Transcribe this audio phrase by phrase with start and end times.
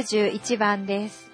[0.00, 1.30] 191番です。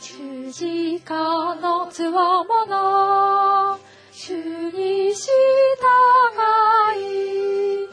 [0.00, 3.80] 十字架のつわもの
[4.12, 4.34] 主
[4.70, 5.24] に従
[7.00, 7.88] い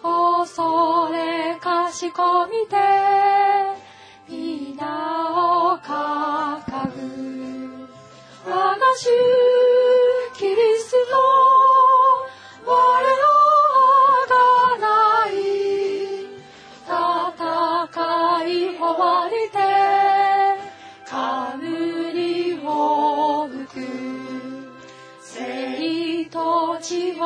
[0.00, 2.76] 恐れかしこみて
[4.28, 4.86] 皆
[5.74, 6.62] を掲
[6.94, 7.88] ぐ
[8.48, 9.08] 我が主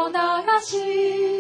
[0.09, 0.15] 流
[0.65, 1.40] し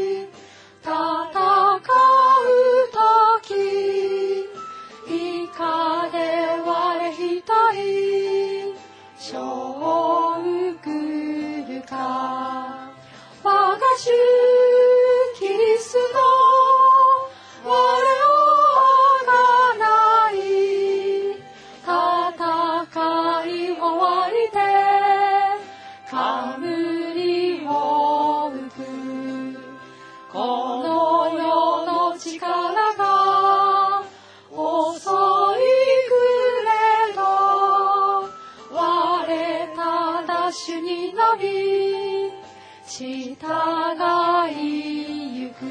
[43.40, 45.64] 互い行く。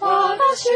[0.00, 0.68] 我が主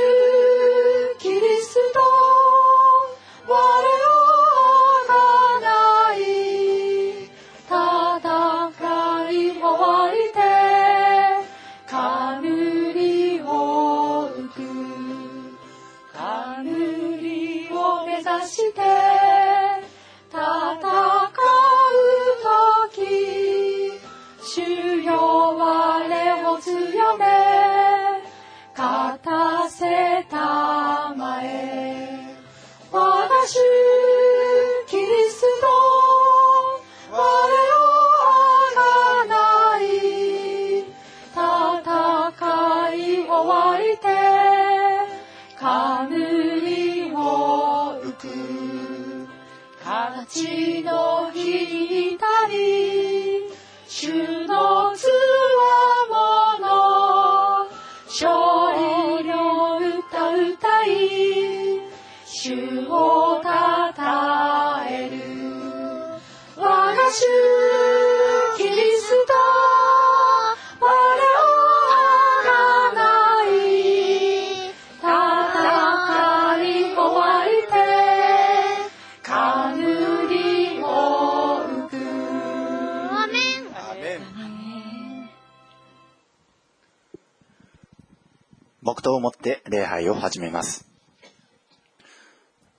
[90.15, 90.87] を始めます。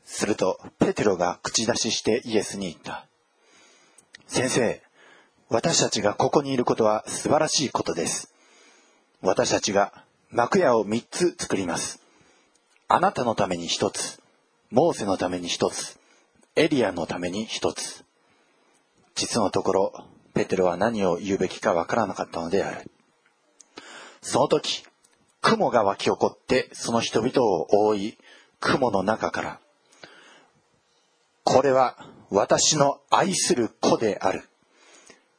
[0.06, 3.06] すると、ペテロが口出ししてイエスに言った。
[4.28, 4.82] 先生、
[5.50, 8.34] 私たちがここにいることは素晴らしいことです。
[9.22, 9.94] 私たちが
[10.32, 12.02] 幕屋を三つ作ります。
[12.88, 14.22] あなたのために一つ、
[14.72, 16.00] モーセのために一つ、
[16.56, 18.06] エリアのために一つ。
[19.16, 19.94] 実のところ、
[20.34, 22.90] ペテロは何を言うべきかわからなかったのである。
[24.22, 24.86] その時、
[25.46, 28.18] 雲が湧き起こってその人々を覆い、
[28.60, 29.60] 雲の中から、
[31.44, 31.96] これは
[32.32, 34.44] 私の愛する子である。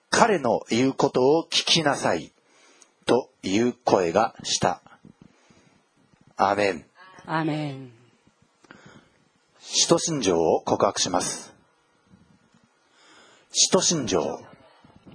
[0.08, 2.32] 彼の言うことを聞きなさい。
[3.04, 4.80] という声がした。
[6.36, 6.84] アーメン。
[7.26, 7.90] アーメン。
[9.60, 11.52] 使徒信条を告白します。
[13.50, 14.40] 使徒信条。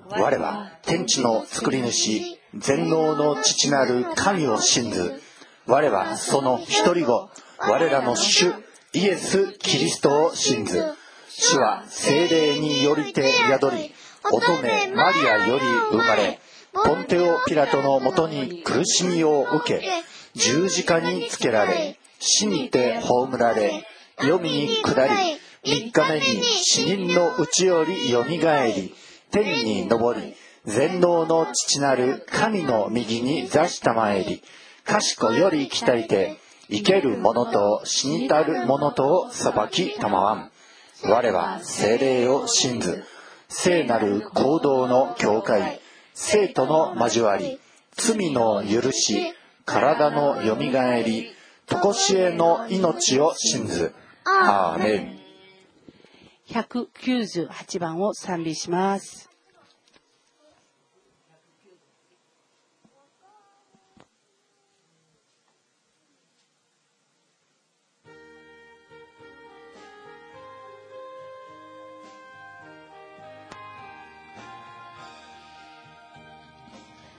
[0.09, 5.22] 我は天地の作り主、全能の父なる神を信ず。
[5.68, 7.30] 我はその一人子、
[7.60, 8.54] 我らの主、
[8.94, 10.84] イエス・キリストを信ず。
[11.30, 13.94] 主は精霊によりて宿り、
[14.34, 16.40] 乙女マリアより生まれ、
[16.74, 19.82] ポンテオ・ピラトのもとに苦しみを受け、
[20.34, 23.86] 十字架につけられ、死にて葬られ、
[24.20, 25.14] 黄泉に下り、
[25.64, 28.94] 三日目に死人のうちよりよみがえり、
[29.32, 34.43] 天に昇り、全能の父なる神の右に座したまえり、
[34.84, 36.37] 賢より来たりて、
[36.69, 40.52] 生ける者と死にたる者とを裁きたまわん。
[41.03, 43.03] 我は精霊を信ず、
[43.49, 45.81] 聖なる行動の境界、
[46.13, 47.59] 生徒の交わり、
[47.93, 49.34] 罪の許し、
[49.66, 51.31] 体のよみがえり、
[51.66, 53.93] とこしえの命を信ず。
[54.25, 55.19] アーメン。
[56.49, 59.31] 198番を賛美します。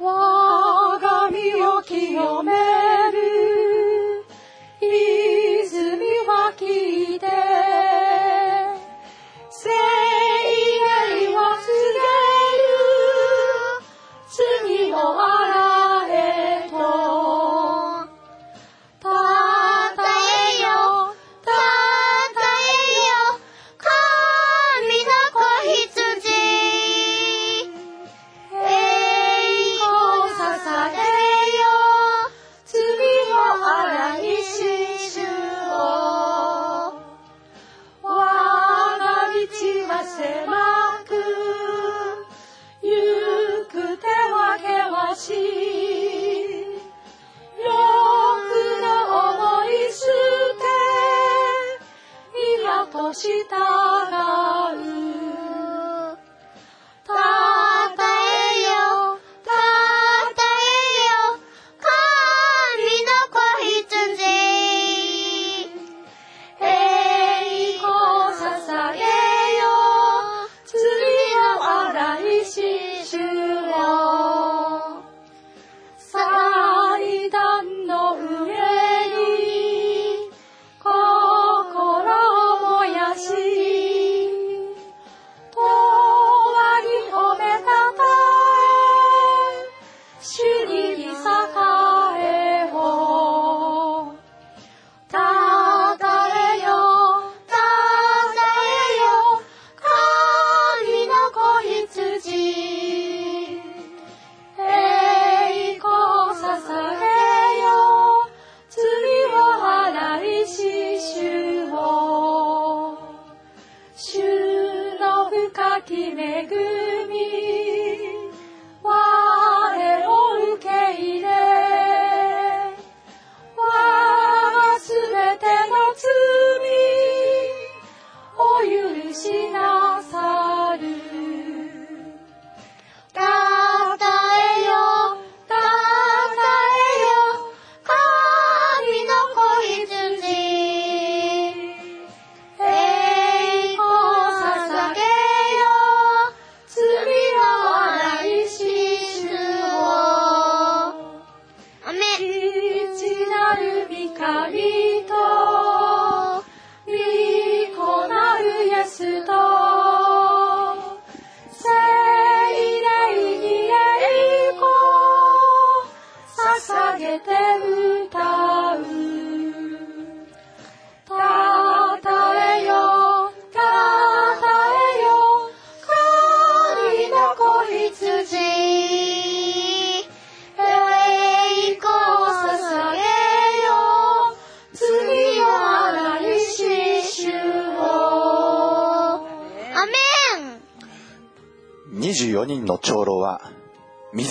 [0.04, 2.52] 我が身を清め
[3.12, 4.25] る。
[4.81, 7.91] 泉は聞いて。
[53.14, 53.91] した。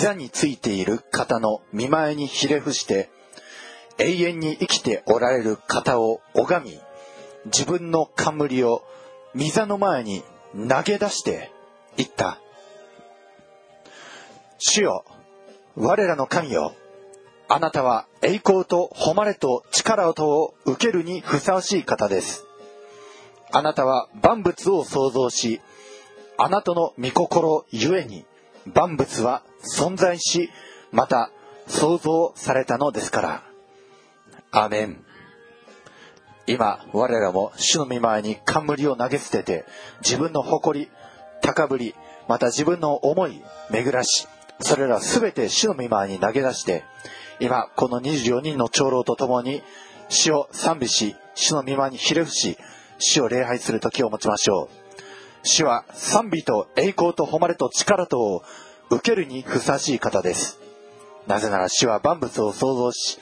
[0.02, 3.08] 御座についている方の見前にひれ伏して、
[3.98, 6.80] 永遠に生きておられる方を拝み、
[7.44, 8.82] 自分の冠を
[9.36, 10.24] 御座の前に
[10.68, 11.52] 投げ出して
[11.96, 12.40] 言った。
[14.58, 15.04] 主よ、
[15.76, 16.74] 我らの神よ、
[17.48, 22.44] あなたは栄光と誉れと力とを受けるにふさわしい方です。
[23.52, 25.60] あなたは万物を創造し、
[26.38, 28.24] あなたの御心ゆえに
[28.66, 29.42] 万物は
[29.76, 30.50] 存在し、
[30.90, 31.30] また
[31.66, 33.42] 創造されたのですから。
[34.50, 35.04] アメン。
[36.46, 39.64] 今、我らも主の御前に冠を投げ捨てて、
[40.00, 40.88] 自分の誇り、
[41.40, 41.94] 高ぶり、
[42.28, 44.26] また自分の思い、巡らし、
[44.60, 46.84] それらすべて主の御前に投げ出して、
[47.40, 49.62] 今、この24人の長老と共に、
[50.08, 52.58] 主を賛美し、主の御前にひれ伏し、
[52.98, 54.81] 主を礼拝する時を持ちましょう。
[55.42, 58.42] 主は賛美と栄光と誉れと力とを
[58.90, 60.60] 受けるにふさわしい方です。
[61.26, 63.18] なぜなら主は万物を創造し、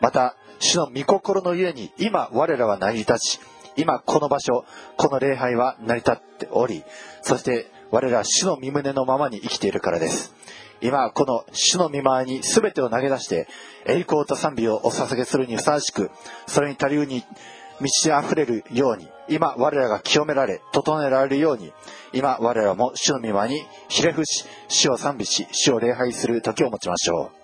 [0.00, 3.40] また主の御心のゆえに今我らは成り立ち、
[3.76, 4.64] 今この場所、
[4.96, 6.84] この礼拝は成り立っており、
[7.22, 10.34] そして我ら主の身胸のままに生きているからです。
[10.80, 13.46] 今この主の御前に全てを投げ出して、
[13.86, 16.10] 栄光と賛美をお捧げするにふさわしく、
[16.46, 17.24] それに足りうに
[17.80, 21.72] 満ち溢れるように、今我らが清められ、整えられるように、
[22.12, 27.41] 今我らも主の御前にひれ伏し、死を賛美し、死を礼拝する時を持ちましょう。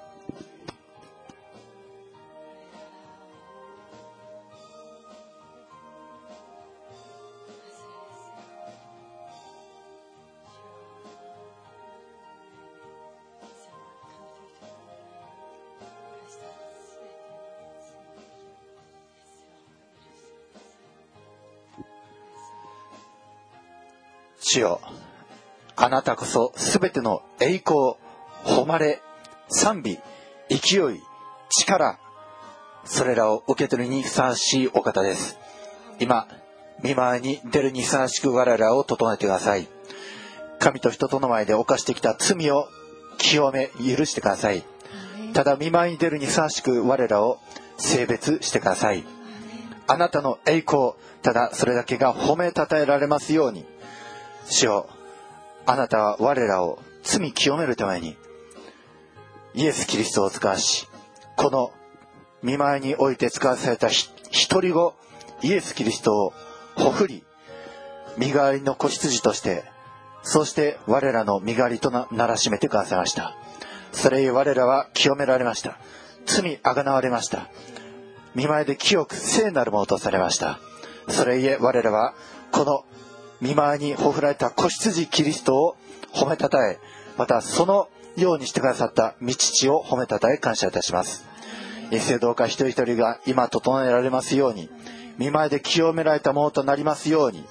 [24.50, 24.80] 主よ
[25.76, 27.96] あなたこそすべての栄光
[28.46, 29.02] 誉れ
[29.48, 29.98] 賛美
[30.48, 31.02] 勢い
[31.50, 31.98] 力
[32.84, 35.38] それらを受け取るにふさわしいお方です。
[36.00, 36.26] 今
[36.82, 39.68] 見舞いに出るにふさわしく我らを整えてください。
[40.58, 42.66] 神と人との前で犯してきた罪を
[43.18, 44.64] 清め許してください。
[45.34, 47.38] ただ見舞いに出るにふさわしく我らを
[47.76, 49.04] 性別してください。
[49.86, 53.66] あなたの栄光ただそれだけが褒めたたえられますように
[54.50, 54.88] 主よ。
[55.66, 58.16] あなたは我らを罪清めるために
[59.54, 60.88] イエス・キリストを使わし
[61.36, 61.72] この
[62.42, 64.94] 見舞いにおいて使わされた一人子
[65.42, 66.32] イエス・キリストを
[66.74, 67.22] ほふり
[68.16, 69.64] 身代わりの子羊として
[70.22, 73.36] そして我らの身代わりとならしめてくださいました。
[73.92, 75.78] それゆえ我らは清められました。
[76.26, 77.48] 罪あがなわれました。
[78.34, 80.58] 見舞いで清く聖なるものとされました。
[81.08, 82.14] それゆえ我らは
[82.52, 82.84] この
[83.40, 85.76] 見舞いにほふられた子羊キリストを
[86.12, 86.78] 褒めたたえ
[87.16, 91.28] またそのようにしてくださった御父を褒めたたえ感謝いたします。
[91.90, 94.68] イエスどうか一人一人が今整えられますように
[95.16, 97.44] 見舞いで清められたものとなりますように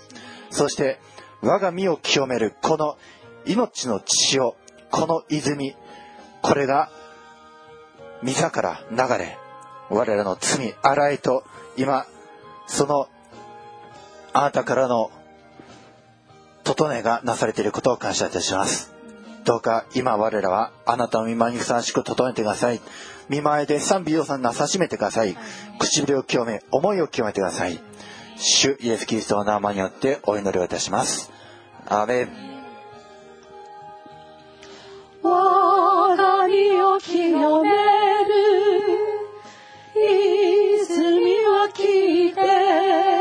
[0.52, 1.00] そして
[1.42, 2.98] 我が身を清めるこの
[3.46, 4.56] 命の血を
[4.92, 5.76] この泉
[6.42, 6.90] これが
[8.22, 9.38] 溝から流れ
[9.90, 11.44] 我らの罪洗いと
[11.76, 12.06] 今
[12.68, 13.08] その
[14.34, 15.12] あなたからの
[16.68, 18.94] 整えがなされていることを感謝いたします。
[19.46, 22.82] どうか今我らはあなたの見舞いにふさわしく整えてください。
[23.30, 25.38] 見舞いで賛美要素なさしめてください。
[25.80, 27.80] 唇を清め思いを清めてください。
[28.36, 31.32] 主イエス・キリストの名前によってお祈りをいたします。
[31.86, 32.30] アーメン。
[35.24, 37.78] 我が身を清める。
[39.96, 43.17] 泉は聞いて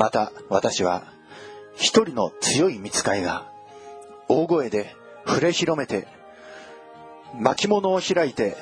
[0.00, 1.02] また私は
[1.76, 3.52] 一人の強い見つかいが
[4.28, 6.08] 大声で触れ広めて
[7.38, 8.56] 巻物を開いて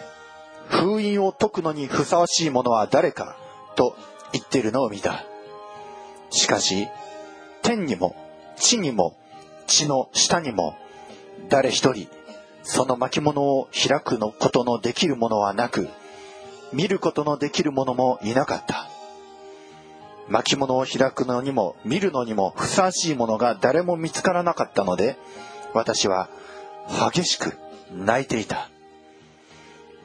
[0.69, 3.37] 封印を解くのにふさわしいものは誰か
[3.77, 3.97] と
[4.33, 5.25] 言っているのを見た。
[6.31, 6.89] しかし
[7.63, 8.17] 天にも
[8.57, 9.17] 地にも
[9.69, 10.77] 地の下にも
[11.49, 12.09] 誰一人
[12.65, 15.89] その巻物を開くのことのできるものはなく
[16.73, 18.88] 見ることのできる者もいなかった。
[20.29, 25.17] 巻物を開くのにも見るのにもふさわしいものが誰も見つからなかったので
[25.75, 26.29] 私は
[27.13, 27.57] 激しく
[27.93, 28.71] 泣いていた。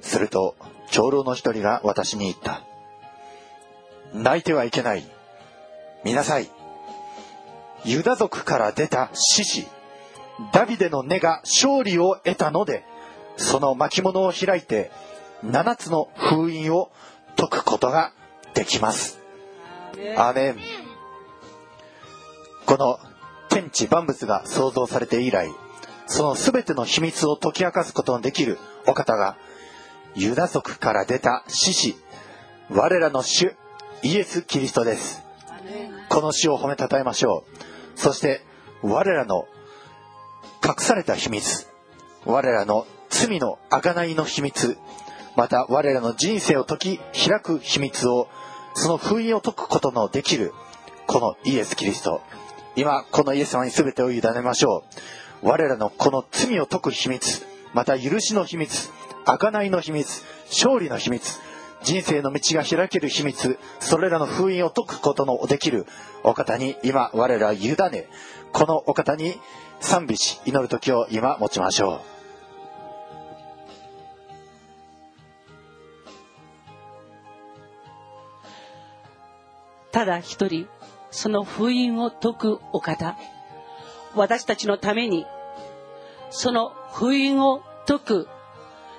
[0.01, 0.55] すると
[0.91, 2.63] 長老の一人が私に言った。
[4.13, 5.05] 泣いてはいけない。
[6.03, 6.49] 見なさい。
[7.85, 9.67] ユダ族から出た獅子。
[10.51, 12.83] ダビデの根が勝利を得たので
[13.37, 14.91] その巻物を開いて
[15.45, 16.91] 7つの封印を
[17.35, 18.13] 解くことが
[18.53, 19.22] できます。
[20.17, 20.57] アーメン。
[22.65, 22.99] この
[23.49, 25.49] 天地万物が創造されて以来
[26.07, 28.57] その全ての秘密を解き明かすことのできる
[28.87, 29.37] お方が
[30.15, 31.95] ユダ族から出た獅子
[32.69, 33.55] 我らの主
[34.01, 35.23] イエス・キリストです。
[36.09, 37.45] この主を褒めたたえましょ
[37.95, 37.99] う。
[37.99, 38.41] そして
[38.81, 39.47] 我らの
[40.63, 41.67] 隠された秘密
[42.25, 44.77] 我らの罪の贖いの秘密
[45.35, 46.97] また我らの人生を解き
[47.27, 48.27] 開く秘密を
[48.73, 50.53] その封印を解くことのできる
[51.07, 52.21] このイエス・キリスト。
[52.75, 54.83] 今このイエス様に全てを委ねましょ
[55.43, 55.47] う。
[55.47, 57.45] 我らのこの罪を解く秘密。
[57.73, 58.89] また許しの秘密。
[59.25, 60.23] 贖いの秘密。
[60.49, 61.39] 勝利の秘密。
[61.83, 63.59] 人生の道が開ける秘密。
[63.79, 65.85] それらの封印を解くことのできる。
[66.23, 68.07] お方に今我ら委ね。
[68.53, 69.39] このお方に
[69.81, 72.12] 賛美し祈る時を今持ちましょう。
[79.93, 80.67] ただ一人、
[81.11, 83.15] その封印を解くお方。
[84.15, 85.25] 私たちのために、
[86.31, 88.27] その封印を解く、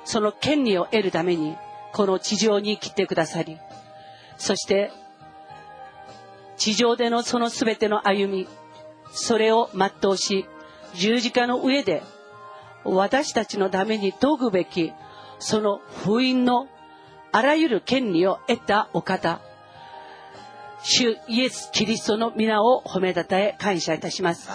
[0.04, 1.56] その権利を得るために、
[1.92, 3.58] この地上に来てくださり、
[4.38, 4.92] そして、
[6.56, 8.46] 地上でのその全ての歩み、
[9.10, 10.46] それを全うし、
[10.94, 12.04] 十字架の上で、
[12.84, 14.92] 私たちのために解くべき、
[15.40, 16.68] その封印の
[17.32, 19.40] あらゆる権利を得たお方。
[20.86, 24.50] 主イエス・キリストの皆を褒めたたえ感謝いたします。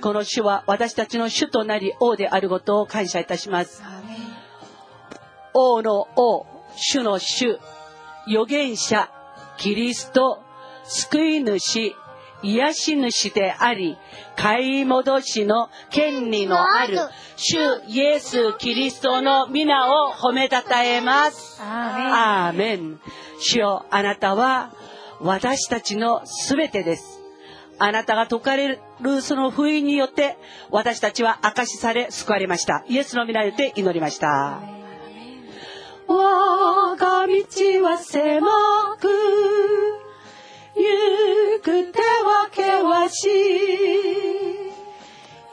[0.00, 3.80] この主は私たちの主となり王であることを感謝いたします。
[5.54, 7.60] 王の王、主の主、
[8.26, 9.08] 預言者、
[9.56, 10.42] キリスト、
[10.84, 11.94] 救い主、
[12.42, 13.96] 癒し主であり、
[14.34, 16.98] 買い戻しの権利のある、
[17.36, 21.60] 主イエス・キリストの皆を褒めたたえます。
[21.62, 23.00] アーメン。
[23.38, 24.72] 主よ、あなたは
[25.22, 27.22] 私たちのすべてです。
[27.78, 30.36] あなたが解かれるその封印によって
[30.70, 32.84] 私たちは証しされ救われました。
[32.88, 34.60] イエスの皆によって祈りました。
[36.08, 37.34] 我が道
[37.84, 38.40] は狭
[39.00, 39.08] く、
[40.74, 43.30] 行く手は険しい。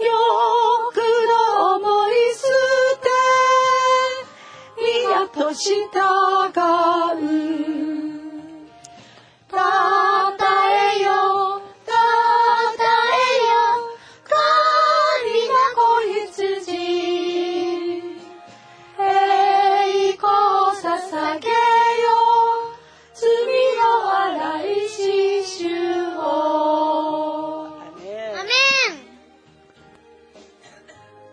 [0.02, 0.96] 欲
[1.58, 2.42] の思い捨
[3.02, 3.10] て、
[4.82, 5.90] 宮と従
[8.06, 8.09] う。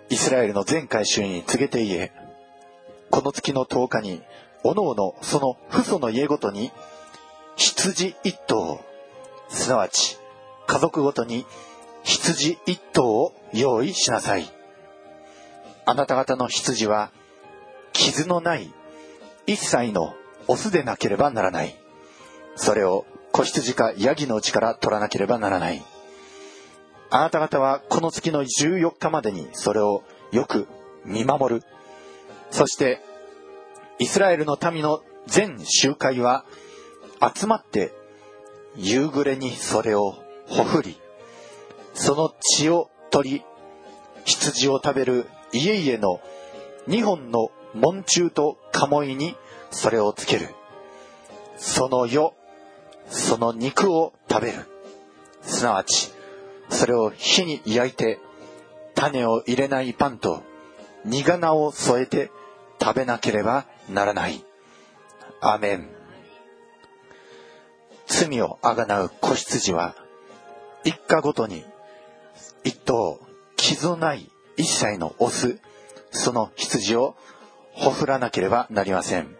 [0.08, 2.12] イスラエルの全回収に告げて言え。
[3.10, 4.22] この月の10日に
[4.64, 6.72] おのおのその父祖の家ごとに
[7.56, 8.80] 羊一頭。
[9.48, 10.18] すなわち
[10.66, 11.46] 家族ごとに
[12.02, 14.50] 羊一頭を用意しなさい。
[15.84, 17.10] あなた方の羊は
[17.92, 18.72] 傷のない
[19.46, 20.14] 一切の
[20.48, 21.76] オスでなければならない。
[22.56, 25.82] それを子羊かヤギのうちから取らなければならない。
[27.10, 30.02] あなた方はこの月の14日までにそれを
[30.32, 30.66] よく
[31.04, 31.62] 見守る。
[32.50, 33.00] そして、
[33.98, 36.44] イスラエルの民の全集会は
[37.20, 37.92] 集まって
[38.76, 40.14] 夕暮れにそれを
[40.46, 41.00] ほふり、
[41.94, 43.42] その血を取り、
[44.24, 46.20] 羊を食べる家々の
[46.88, 49.36] 2本の門柱と鴨居に
[49.70, 50.48] それをつける。
[51.56, 52.34] その世、
[53.08, 54.58] その肉を食べる。
[55.42, 56.12] すなわち、
[56.68, 58.18] それを火に焼いて
[58.94, 60.42] 種を入れないパンと
[61.04, 62.30] 苦菜を添えて
[62.80, 64.44] 食べなければならない。
[65.40, 65.95] アメン。
[68.06, 69.94] 罪をあがなう子羊は
[70.84, 71.64] 一家ごとに
[72.64, 73.20] 一頭
[73.56, 75.58] 傷のない一切のオス
[76.10, 77.16] その羊を
[77.72, 79.36] ほふらなければなりません。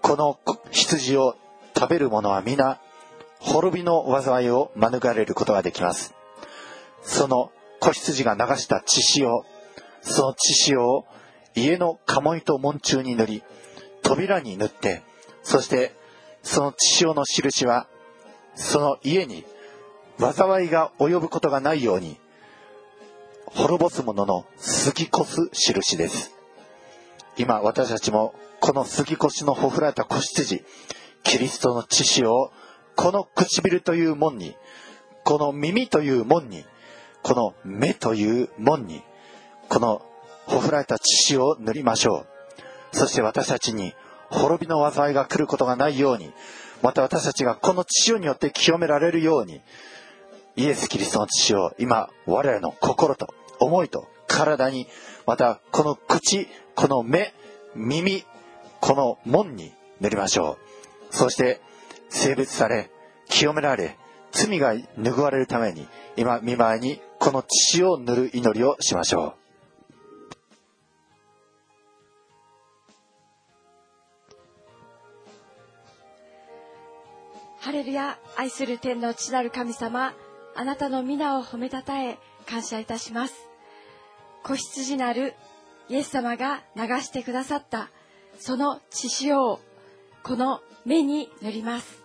[0.00, 0.38] この
[0.72, 1.36] 羊を
[1.76, 2.80] 食べる者は皆
[3.38, 6.14] 滅びの災いを免れることができます。
[7.02, 9.44] その子羊が流した血潮、
[10.00, 11.04] その血潮を
[11.54, 13.42] 家の鴨居と門柱に塗り、
[14.02, 15.02] 扉に塗って、
[15.42, 15.94] そして
[16.42, 17.86] その血潮の印は、
[18.54, 19.44] その家に
[20.18, 22.18] 災いが及ぶことがないように、
[23.46, 24.46] 滅ぼす者の
[24.84, 26.34] 過ぎ越す印です。
[27.36, 30.64] 今私たちもこの過ぎ越しのほふられた子羊、
[31.22, 32.52] キリストの血潮を
[32.96, 34.54] この唇という門に、
[35.24, 36.64] この耳という門に、
[37.22, 39.02] この目という門に、
[39.68, 40.02] この
[40.46, 42.26] ほふられた血潮を塗りましょ
[42.92, 42.96] う。
[42.96, 43.94] そして私たちに
[44.32, 46.32] 滅びの災いが来ることがないように、
[46.82, 49.60] また私たちがこの血潮によって清められるように、
[50.56, 54.88] イエス・キリストの血潮を今、我々の心と思いと体に、
[55.26, 57.32] またこの口、この目、
[57.74, 58.24] 耳、
[58.80, 60.58] この門に塗りましょ
[61.10, 61.14] う。
[61.14, 61.60] そして、
[62.08, 62.90] 性別され、
[63.28, 63.96] 清められ、
[64.32, 69.41] 罪が拭われるために、今、見舞いにこの血を塗る祈りをしましょう。
[77.72, 80.12] ハレルヤ愛する天の父なる神様
[80.54, 83.48] あなたの皆を褒めたたえ感謝いたします。
[84.42, 85.32] 子羊なる
[85.88, 87.88] イエス様が流してくださった
[88.38, 89.60] その血潮を
[90.22, 92.02] この目に塗ります。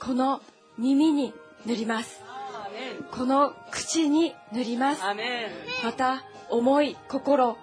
[0.00, 0.40] この
[0.78, 1.34] 耳に
[1.66, 2.22] 塗ります。
[3.10, 5.02] この口に塗ります。
[5.84, 7.58] また思い心考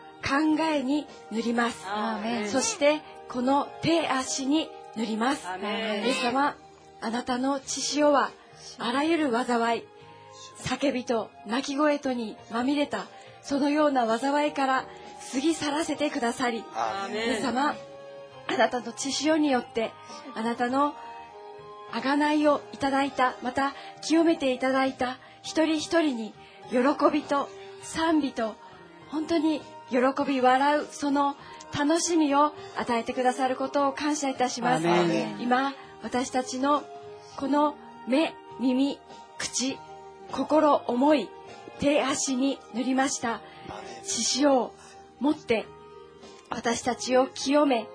[0.71, 1.87] えに塗ります。
[2.51, 5.47] そしてこの手足に塗ります。
[5.59, 5.65] イ
[6.07, 6.55] エス様
[7.01, 8.31] あなたの血潮は
[8.77, 9.83] あらゆる災い
[10.63, 13.05] 叫びと泣き声とにまみれた
[13.41, 14.85] そのような災いから
[15.33, 17.75] 過ぎ去らせてくださりアーメンイエス様
[18.47, 19.91] あなたの血潮によって
[20.35, 20.93] あなたの
[21.91, 26.33] 贖いをいただいたまた清めていただいた一人一人に
[26.69, 26.79] 喜
[27.11, 27.49] びと
[27.81, 28.55] 賛美と
[29.09, 31.35] 本当に喜び笑うその
[31.77, 34.85] 楽しみを与えてくださることを感謝いたします。
[35.39, 36.83] 今私たちの
[37.37, 37.75] この
[38.07, 38.99] 目耳
[39.37, 39.77] 口
[40.31, 41.29] 心思い
[41.79, 43.41] 手足に塗りました。
[44.03, 44.73] 血潮を
[45.19, 45.65] 持って
[46.49, 47.87] 私たちを清め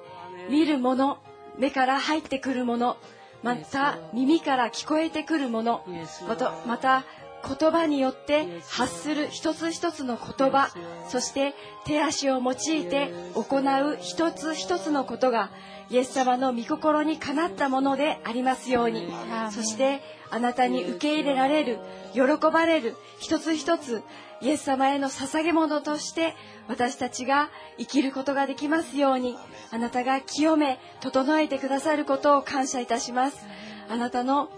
[0.51, 1.19] 見るもの
[1.59, 2.97] 目から入ってくるもの
[3.42, 5.85] また耳から聞こえてくるもの
[6.29, 7.05] またまた
[7.47, 10.71] 言葉によって発する一つ一つの言葉
[11.09, 15.51] そして手足を用いて行う一つ一つのことが
[15.90, 19.09] イエス様の御心にかなったものでありますように。
[19.51, 21.79] そしてあなたに受け入れられる
[22.12, 22.22] 喜
[22.53, 24.03] ばれる一つ一つ
[24.40, 26.35] イエス様への捧げ物として
[26.68, 29.37] 私たちが生きることができますように
[29.70, 33.46] あなたが清め整えてくださることを感謝いたします。
[33.88, 34.49] あなたの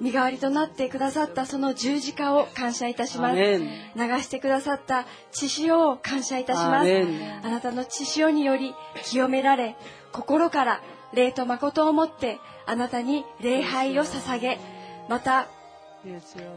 [0.00, 3.36] 身代わりとなってくださったその十字架を感謝いたします。
[3.36, 3.62] 流
[4.22, 6.88] してくださった血潮を感謝いたします。
[7.42, 9.76] あなたの血潮により清められ
[10.12, 10.80] 心から
[11.12, 14.58] 霊と誠をもってあなたに礼拝を捧げ
[15.08, 15.48] また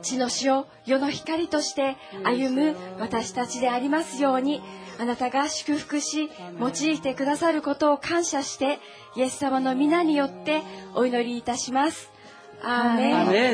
[0.02, 4.62] 血の潮世の光として歩む私たちでありますように
[5.00, 8.80] あなたが祝福し用いてくださることを感謝して
[9.16, 10.62] イエス様の皆によって
[10.94, 12.11] お祈りいたします
[12.64, 13.54] アーメ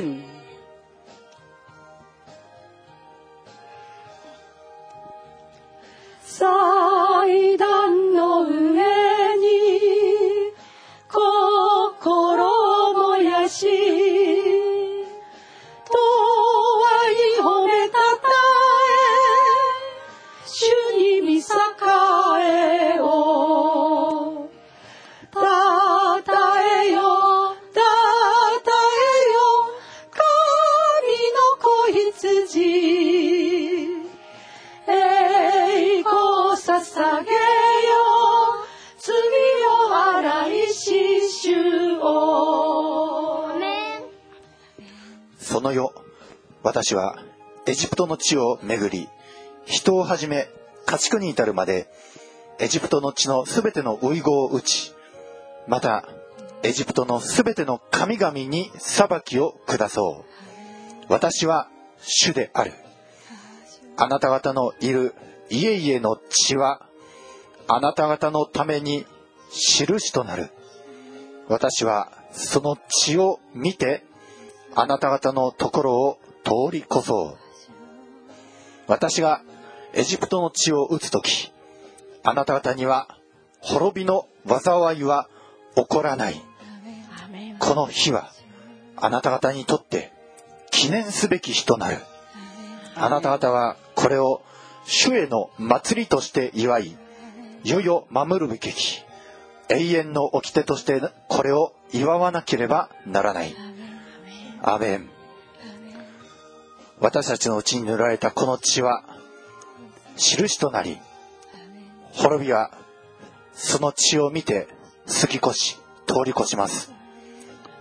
[45.58, 45.90] その夜、
[46.62, 47.18] 私は
[47.66, 49.10] エジプトの地を巡り、
[49.66, 50.48] 人をはじめ
[50.86, 51.90] 家畜に至るまで、
[52.60, 54.94] エジプトの地のすべての遺語を打ち、
[55.68, 56.08] また、
[56.62, 61.06] エジプトのすべての神々に裁きを下そう。
[61.10, 61.68] 私は
[62.02, 62.74] 主である。
[63.96, 65.16] あなた方のいる
[65.50, 66.88] 家々の血は、
[67.68, 69.08] あなた方のために
[69.50, 70.52] 印となる。
[71.48, 74.04] 私はその血を見て、
[74.80, 77.38] あなた方のところを通り越そう。
[78.86, 79.42] 私が
[79.94, 81.52] エジプトの血を打つとき、
[82.24, 83.08] あなた方には
[83.60, 85.28] 滅びの災いは
[85.76, 86.40] 起こらない。
[87.58, 88.32] この日は
[88.98, 90.14] あなた方にとって
[90.70, 91.98] 記念すべき日となる。
[92.96, 94.44] あなた方はこれを
[94.86, 96.96] 主への祭りとして祝い、
[97.64, 98.72] いよいよ守るべき、
[99.70, 103.56] 永遠の掟としてこれを祝わなければならない。
[104.62, 105.10] アメン。
[107.00, 109.04] 私たちのうちに塗られたこの血は、
[110.16, 110.98] 印となり、
[112.14, 112.72] 滅びは
[113.54, 114.68] その血を見て
[115.22, 116.92] 過ぎ越し、通り越します。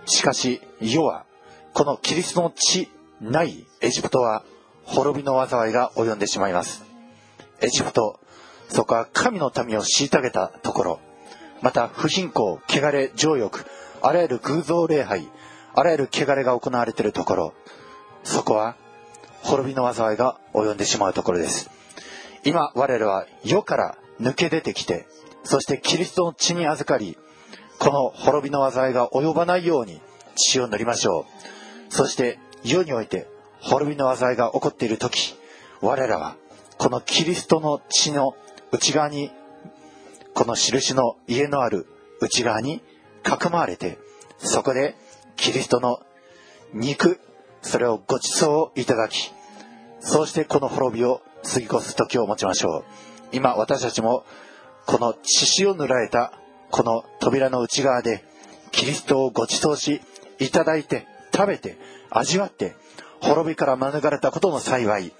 [0.05, 1.25] しかし、世は、
[1.73, 2.89] このキリストの血
[3.21, 4.43] ないエジプトは、
[4.85, 6.83] 滅びの災いが及んでしまいます。
[7.61, 8.19] エジプト、
[8.69, 10.99] そこは神の民を虐げたところ、
[11.61, 13.65] また不貧困、汚れ、情欲、
[14.01, 15.27] あらゆる偶像礼拝、
[15.77, 17.53] あらゆる汚れが行われているところ、
[18.23, 18.75] そこは
[19.43, 21.69] 滅びの災いが及んでしまうところです。
[22.43, 25.05] 今我らは世から抜け出てきて、
[25.43, 27.15] そしてキリストの血に預かり、
[27.77, 30.01] この滅びの災いが及ばないように
[30.35, 31.27] 血を塗りましょ
[31.91, 31.93] う。
[31.93, 33.27] そして世において
[33.61, 35.35] 滅びの災いが起こっている時、
[35.81, 36.37] 我らは
[36.79, 38.35] このキリストの血の
[38.71, 39.29] 内側に、
[40.33, 41.85] この印の家のある
[42.19, 42.81] 内側に
[43.21, 43.99] かくまわれて、
[44.39, 44.95] そこで
[45.37, 46.01] キリストの
[46.73, 47.19] 肉、
[47.61, 49.31] それをご馳走いただき、
[49.99, 52.83] そうしてこの滅びを過ぎ越す時を持ちましょう。
[53.31, 54.23] 今私たちも
[54.85, 56.31] この血潮を塗られた
[56.71, 58.23] この扉の内側で
[58.71, 60.01] キリストをご馳走し
[60.39, 61.77] いただいて食べて
[62.09, 62.75] 味わって
[63.21, 65.11] 滅びから免れたことの幸い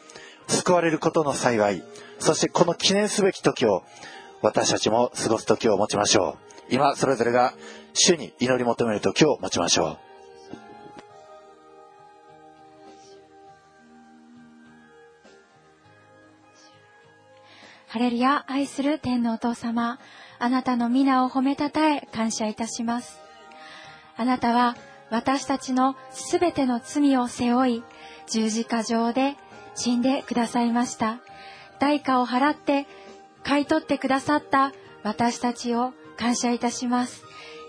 [0.48, 1.84] 救われることの幸い
[2.20, 3.84] そしてこの記念すべき時を
[4.42, 6.38] 私たちも過ごす時を持ちましょ
[6.70, 7.54] う今それぞれが
[7.94, 10.07] 主に祈り求める時を持ちましょう
[17.90, 19.98] ハレルヤ、愛する天のお父様、
[20.40, 23.22] あなたの皆を褒めたたえ感謝いたします。
[24.18, 24.76] あなたは
[25.10, 27.84] 私たちのすべての罪を背負い、
[28.30, 29.38] 十字架上で
[29.74, 31.20] 死んでくださいました。
[31.80, 32.88] 代価を払って
[33.44, 34.74] 買い取ってくださった
[35.04, 37.24] 私たちを感謝いたします。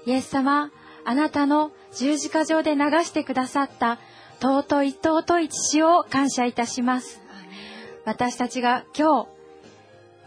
[0.04, 0.72] イエス様、
[1.04, 4.00] あなたの十字架上で流してくださった
[4.40, 7.22] 尊い尊い血を感謝いたします。
[8.04, 9.37] 私たちが今日、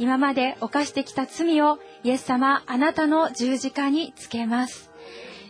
[0.01, 4.89] 今まで犯してきた罪をイエス様、あなたの十字架につけます。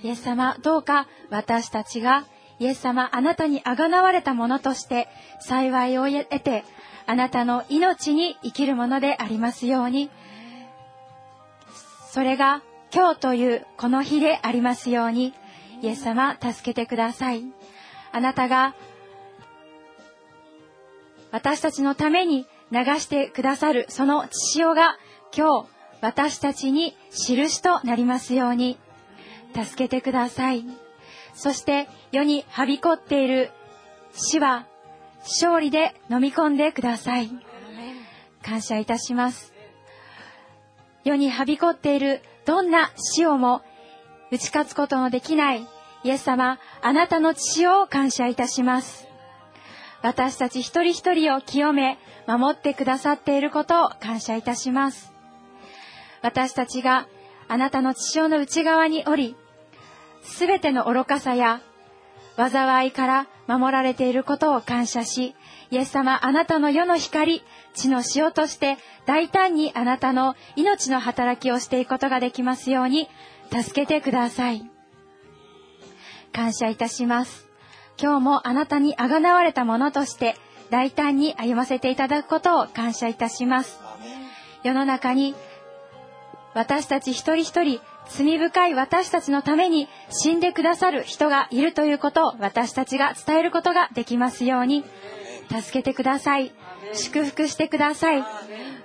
[0.03, 2.25] イエス様、どうか私たちが
[2.59, 5.07] イエス様、あなたにあがなわれたものとして
[5.39, 6.65] 幸いを得て、
[7.05, 10.09] あなたの命に生きるものでありますように、
[12.09, 12.61] それが
[12.93, 15.33] 今日というこの日でありますように、
[15.81, 17.45] イエス様、助けてください。
[18.11, 18.75] あなたが
[21.31, 24.97] 私たちのために流してくださるその血潮が
[25.35, 25.67] 今日
[26.01, 28.77] 私たちに印となりますように
[29.53, 30.65] 助けてください。
[31.33, 33.51] そして世にはびこっている
[34.13, 34.65] 死は
[35.19, 37.29] 勝利で飲み込んでください。
[38.43, 39.53] 感謝いたします。
[41.03, 43.61] 世にはびこっているどんな死をも
[44.31, 45.67] 打ち勝つことのできない
[46.03, 49.07] イエス様、あなたの血を感謝いたします。
[50.01, 51.99] 私たち一人一人を清め、
[52.37, 55.11] 守ってくださっていることを感謝いたします。
[56.21, 57.07] 私たちが
[57.47, 59.35] あなたの血潮の内側におり、
[60.23, 61.61] すべての愚かさや
[62.37, 65.35] 災いから守られていることを感謝し、
[65.71, 73.09] イエス様、あなたの世の光、地の塩として大胆にあなたの命の働きをしていくことができますように、
[73.51, 74.69] 助けてください。
[76.31, 77.49] 感謝いたします。
[78.01, 80.35] 今日もあなたにあがなわれたものとして
[80.71, 83.79] 大胆に歩ませていただくことを感謝いたします。
[84.63, 85.35] 世の中に
[86.53, 87.79] 私たち一人一人
[88.09, 94.83] 罪深い私たちのために死んでくださる人がいるということを私たちが伝えることができますように
[95.49, 96.53] 助けてください。
[96.93, 98.23] 祝福してください。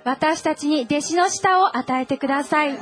[0.03, 2.77] 私たちに弟子の舌を与えてください。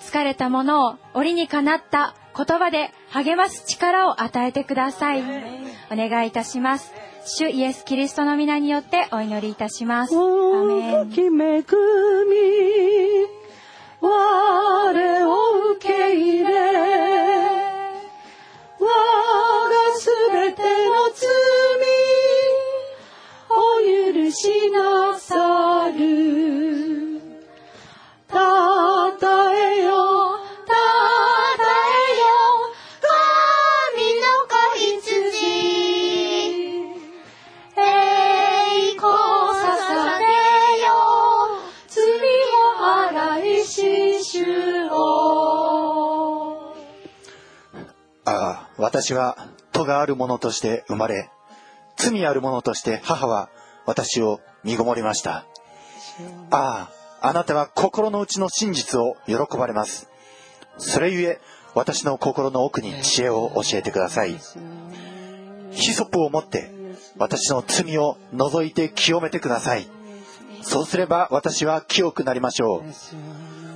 [0.00, 5.22] 疲れたものを折にかなった言葉で励ます力を与えてください。
[5.90, 6.92] お願いいたします。
[7.24, 10.14] 主イエス・キリストの皆によってお祈りいたします。
[10.14, 11.32] アーメン大き恵み
[14.00, 16.46] 我を受け入れ
[18.78, 21.39] 我がすべての罪
[49.00, 51.30] 私は戸がある者として生まれ、
[51.96, 53.48] 罪ある者として母は
[53.86, 55.46] 私を身ごもりました。
[56.50, 56.90] あ
[57.22, 60.10] あ、あなたは心の内の真実を喜ばれます。
[60.76, 61.40] それゆえ、
[61.74, 64.38] 私の心の奥に知恵を教えてください。
[65.70, 66.70] ヒソップを持って、
[67.16, 69.88] 私の罪を除いて清めてください。
[70.60, 72.82] そうすれば私は清くなりましょう。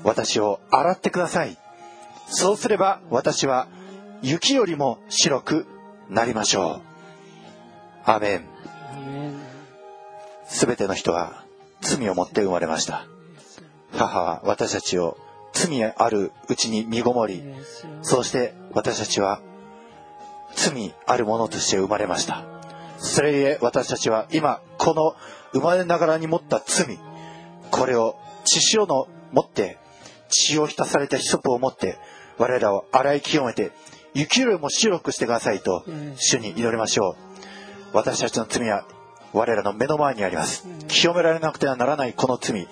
[0.06, 1.56] 私を洗ってください。
[2.26, 3.68] そうすれば私は
[4.24, 5.66] 雪よりも白く
[6.08, 6.80] なりましょ
[8.06, 8.10] う。
[8.10, 8.46] アメン。
[10.48, 11.44] すべての人は
[11.82, 13.06] 罪を持って生まれました。
[13.92, 15.18] 母は私たちを
[15.52, 17.44] 罪あるうちに身ごもり、
[18.00, 19.42] そして私たちは
[20.54, 22.44] 罪あるものとして生まれました。
[22.96, 25.14] それゆえ私たちは今この
[25.52, 26.98] 生まれながらに持った罪、
[27.70, 29.76] これを血潮の持って、
[30.30, 31.98] 血を浸されたヒソプを持って、
[32.38, 33.70] 我らを洗い清めて、
[34.14, 35.84] 雪よりも白くしてくださいと、
[36.16, 37.16] 主に祈りましょ
[37.92, 37.96] う。
[37.96, 38.86] 私たちの罪は
[39.32, 40.66] 我らの目の前にあります。
[40.88, 42.68] 清められなくてはならないこの罪。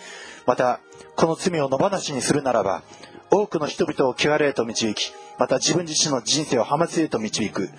[0.46, 0.80] また、
[1.16, 2.82] この罪を野放しにするならば、
[3.30, 7.70] 多くの人々を汚れへと導き、また自分自身の人生を破滅へと導く、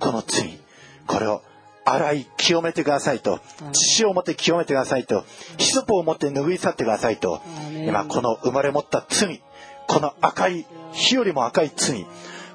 [0.00, 0.58] この罪。
[1.06, 1.42] これを
[1.84, 3.40] 洗い清めてくださいと、
[3.72, 5.24] 血を持って清めてくださいと、
[5.58, 7.40] ヒソポを持って拭い去ってくださいと、
[7.86, 9.42] 今この生まれ持った罪、
[9.88, 12.06] この赤い、火よりも赤い罪、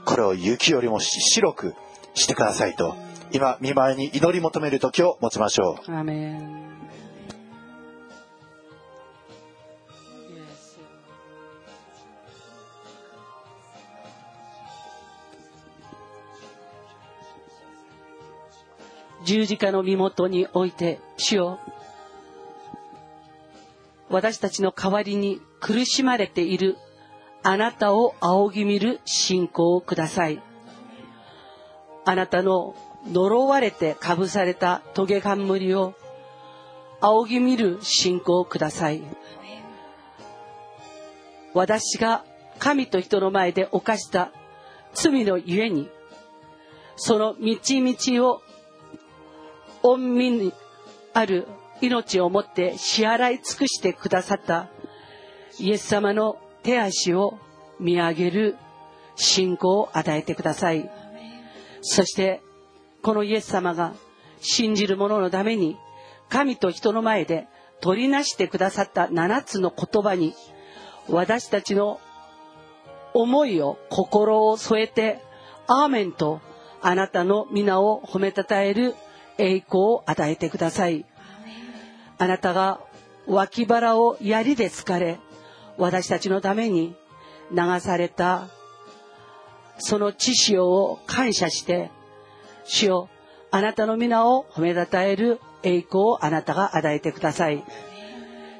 [0.07, 1.75] これを雪よりも白く
[2.13, 2.95] してくださいと、
[3.33, 5.91] 今見舞いに祈り求める時を持ちましょう。
[5.91, 6.67] アメン
[19.25, 21.59] 十字架の身元において主よ。
[24.09, 26.77] 私たちの代わりに苦しまれている
[27.49, 30.43] あなたを仰ぎ見る信仰をください。
[32.03, 32.75] あなたの
[33.09, 35.93] 呪われてかぶされたトゲ冠を
[36.99, 39.01] 仰ぎ見る信仰をください。
[41.53, 42.25] 私が
[42.59, 44.33] 神と人の前で犯した
[44.93, 45.89] 罪のゆえに、
[46.97, 48.41] その道々を、
[49.83, 50.53] 恩民に
[51.13, 51.47] ある
[51.79, 54.67] 命をもって支払い尽くしてくださった
[55.59, 57.39] イエス様の手足を
[57.79, 58.57] 見上げる
[59.15, 60.91] 信仰を与えてください。
[61.79, 62.41] そして、
[63.01, 63.93] このイエス様が
[64.41, 65.77] 信じる者のために、
[66.27, 67.47] 神と人の前で
[67.79, 70.33] 取りなしてくださった七つの言葉に、
[71.07, 72.01] 私たちの
[73.13, 75.21] 思いを、心を添えて、
[75.67, 76.41] アーメンと
[76.81, 78.93] あなたの皆を褒めたたえる
[79.37, 81.05] 栄光を与えてください。
[82.17, 82.81] あなたが
[83.25, 85.17] 脇腹を槍で突かれ、
[85.77, 86.95] 私たちのために
[87.51, 88.49] 流された
[89.79, 91.91] その知識を感謝して、
[92.65, 93.09] 主よ、
[93.51, 97.63] あなたの皆を褒めたたえる栄光をあなたが与えてください。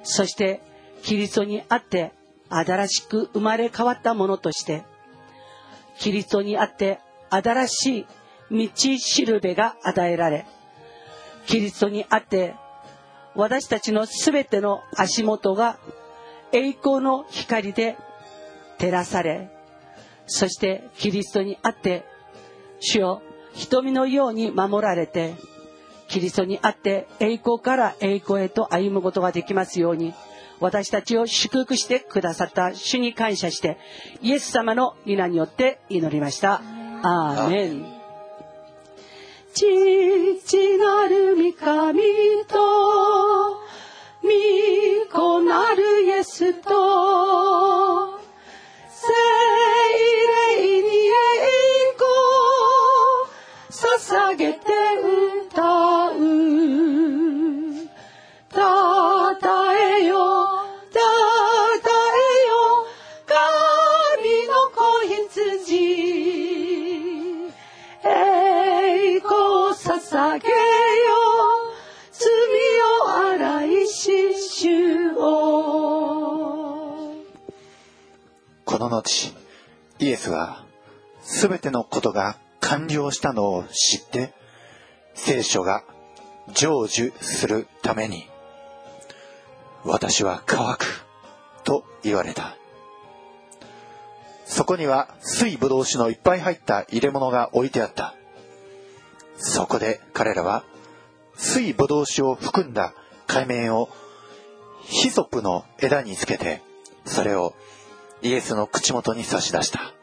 [0.04, 0.62] そして、
[1.04, 2.14] キリストにあって、
[2.50, 4.84] 新しく生まれ変わったものとして、
[6.00, 7.00] キリストにあって、
[7.30, 8.06] 新し
[8.52, 10.46] い道しるべが与えられ、
[11.48, 12.56] キリストにあって、
[13.36, 15.78] 私たちのすべての足元が
[16.52, 17.98] 栄光の光で
[18.78, 19.50] 照らされ、
[20.26, 22.06] そしてキリストにあって、
[22.80, 23.22] 主よ、
[23.54, 25.36] 瞳のように守られて、
[26.08, 30.14] キリストにあって栄光から栄光へと歩むことができますように、
[30.60, 33.78] 私たちを祝福してくださった主に感謝して、
[34.22, 36.62] イエス様の皆によって祈りました。
[37.04, 37.98] アーメン。
[39.54, 42.02] 父なる御神
[42.48, 42.67] と、
[79.08, 79.34] この後、
[80.00, 80.66] イエスは
[81.22, 84.34] すべてのことが完了したのを知って、
[85.14, 85.86] 聖書が
[86.54, 88.28] 成就するために、
[89.86, 91.06] 私は乾く
[91.64, 92.58] と言われた。
[94.46, 98.14] そこには水ぶどう酒のいっぱい入った入れ物が置いてあった。
[99.38, 100.66] そこで彼らは
[101.38, 102.94] 水ぶどう酒を含んだ
[103.26, 103.88] 海面を
[104.82, 106.62] ヒソプの枝につけて、
[107.06, 107.54] それを
[108.22, 109.94] イエスの口元に差し出した。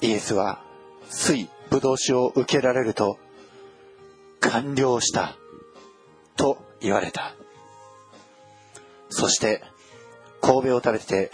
[0.00, 0.62] イエスは
[1.08, 3.18] 水ぶどう酒を受けられると、
[4.40, 5.36] 完了した
[6.36, 7.34] と言われた。
[9.08, 9.62] そして、
[10.40, 11.30] 神戸を食べて、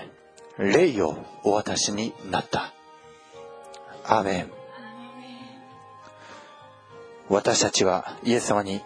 [0.58, 2.72] 霊をお渡しになった。
[4.04, 4.50] アーメン。
[7.28, 8.82] 私たちはイエス様に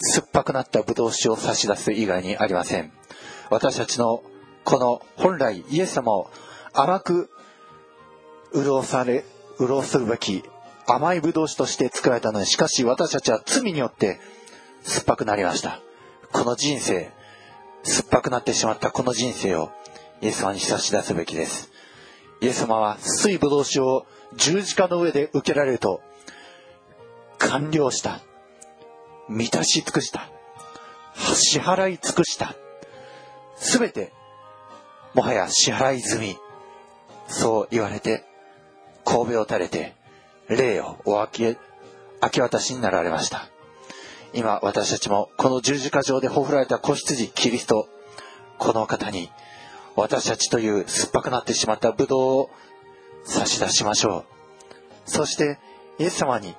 [0.00, 2.92] 酸っぱくなったブドウ酒を差し出す以外にありません。
[3.50, 4.22] 私たちの
[4.64, 6.30] この本来イエス様を
[6.72, 7.30] 甘く
[8.54, 9.24] 潤され、
[9.58, 10.44] 潤するべき
[10.86, 14.20] 甘いブドウ酒として作られたのに、しかし私たちは罪によって
[14.82, 15.80] 酸っぱくなりました。
[16.32, 17.10] この人生、
[17.82, 19.70] 酸っぱくなってしまったこの人生を
[20.20, 21.70] イエス様に差し出すべきです。
[22.40, 26.00] イエス様は水ぶどう酒を十字架の上で受けられると、
[27.38, 28.20] 完了した。
[29.28, 30.28] 満たし尽くした。
[31.14, 32.54] 支払い尽くした。
[33.56, 34.12] すべて、
[35.14, 36.38] もはや支払い済み。
[37.28, 38.24] そう言われて、
[39.04, 39.94] 神戸を垂れて、
[40.48, 41.58] 霊をお明け、
[42.22, 43.48] 明け渡しになられました。
[44.34, 47.88] 今、私たちもこの十字架上でほふられた子羊キリスト、
[48.58, 49.30] この方に、
[49.96, 52.50] 私たちという酸っぱくなってしまったブドウを
[53.24, 54.24] 差し出しましょう。
[55.04, 55.58] そして、
[55.98, 56.54] イエス様に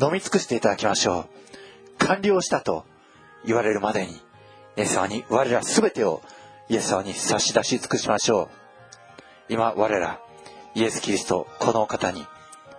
[0.00, 1.26] 飲み尽くしていただきましょう。
[1.98, 2.84] 完了したと
[3.44, 4.18] 言われるまでに、イ
[4.76, 6.22] エス様に我らすべてを
[6.68, 8.48] イエス様に差し出し尽くしましょう。
[9.48, 10.20] 今我ら、
[10.74, 12.26] イエス・キリスト、このお方に、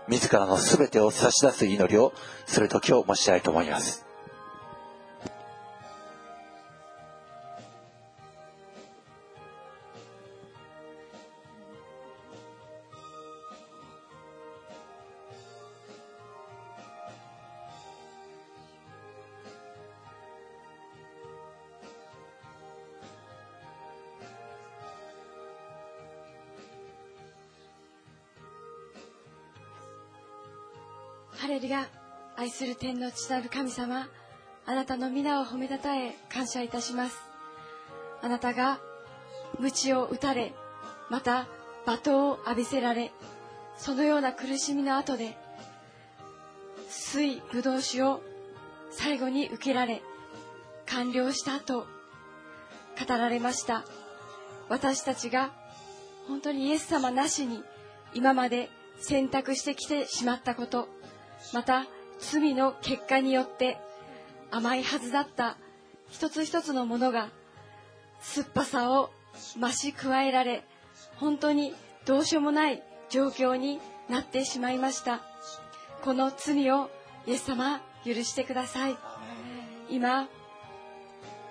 [0.08, 2.14] 自らのすべてを差し出す祈りを
[2.46, 4.06] する時を持ちたいと思います。
[32.44, 34.06] 愛する天の父なる神様
[34.66, 37.18] あなたの皆を褒めたたえ感謝いたします。
[38.22, 38.82] あなたが
[39.62, 40.54] 鞭を打たれ
[41.10, 41.48] また
[41.86, 43.14] 罵倒を浴びせられ
[43.78, 45.38] そのような苦しみの後で
[46.90, 48.22] 水ぶどう酒を
[48.92, 50.02] 最後に受けられ
[50.86, 51.88] 完了したと
[53.00, 53.86] 語られました。
[54.68, 55.54] 私たちが
[56.28, 57.64] 本当にイエス様なしに
[58.14, 58.70] 今まで
[59.00, 60.90] 選択してきてしまったこと
[61.54, 61.86] また
[62.24, 63.78] 罪の結果によって
[64.50, 65.58] 甘いはずだった
[66.10, 67.30] 一つ一つのものが
[68.22, 69.10] 酸っぱさを
[69.60, 70.64] 増し加えられ
[71.18, 71.74] 本当に
[72.06, 75.22] どうしようもない状況になってしまいました
[76.02, 76.90] この罪を
[77.28, 78.98] イエス様許してください
[79.90, 80.28] 今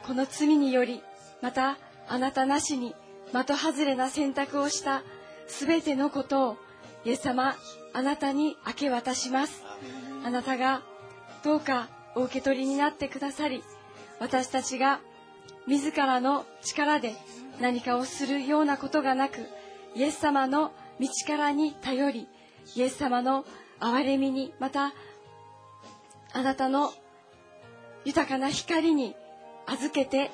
[0.06, 1.02] この罪により
[1.42, 2.94] またあなたなしに
[3.32, 5.02] 的外れな選択をした
[5.48, 6.56] 全てのことを
[7.04, 7.54] イエス様
[7.94, 9.62] あなたに明け渡します
[10.24, 10.82] あなたが
[11.42, 13.62] どうかお受け取りになってくださり
[14.20, 15.00] 私たちが
[15.66, 17.14] 自らの力で
[17.60, 19.46] 何かをするようなことがなく
[19.94, 22.28] イエス様の道からに頼り
[22.76, 23.44] イエス様の
[23.80, 24.92] 憐れみにまた
[26.32, 26.92] あなたの
[28.04, 29.14] 豊かな光に
[29.66, 30.30] 預けて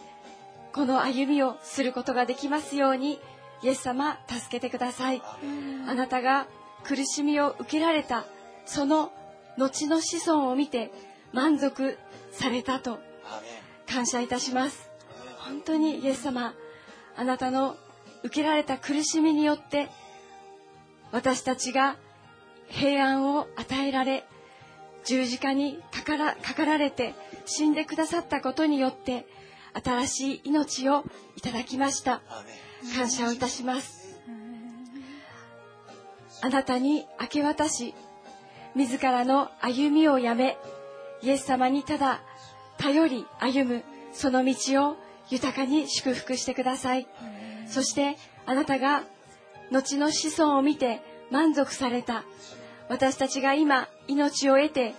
[0.73, 3.19] この歩みをすることができますように
[3.63, 5.23] イエス様助けてください。
[5.89, 6.47] あなたが
[6.85, 8.25] 苦しみを受けられた
[8.65, 9.11] その
[9.59, 10.91] 後の子孫を見て
[11.33, 11.99] 満足
[12.33, 12.99] されたと
[13.87, 14.89] 感謝いたします。
[15.39, 16.55] 本当にイエス様
[17.17, 17.77] あなたの
[18.23, 19.89] 受けられた苦しみによって
[21.13, 21.97] 私たちが
[22.69, 24.25] 平安を与えられ
[25.05, 27.15] 十字架にかからかかられて
[27.47, 29.27] 死んでくださったことによって
[29.85, 31.05] 新しい命を
[31.37, 32.21] いただきました。
[32.95, 34.19] 感謝をいたします。
[36.41, 37.95] あなたに明け渡し
[38.79, 40.57] 自らの歩みをやめ
[41.21, 42.21] イエス様にただ
[42.79, 44.97] 頼り歩むその道を
[45.31, 47.09] 豊かに祝福してください。
[47.67, 48.17] そして
[48.47, 49.03] あなたが
[49.73, 51.01] 後の子孫を見て
[51.33, 52.23] 満足された。
[52.89, 54.95] 私たちが今命を得て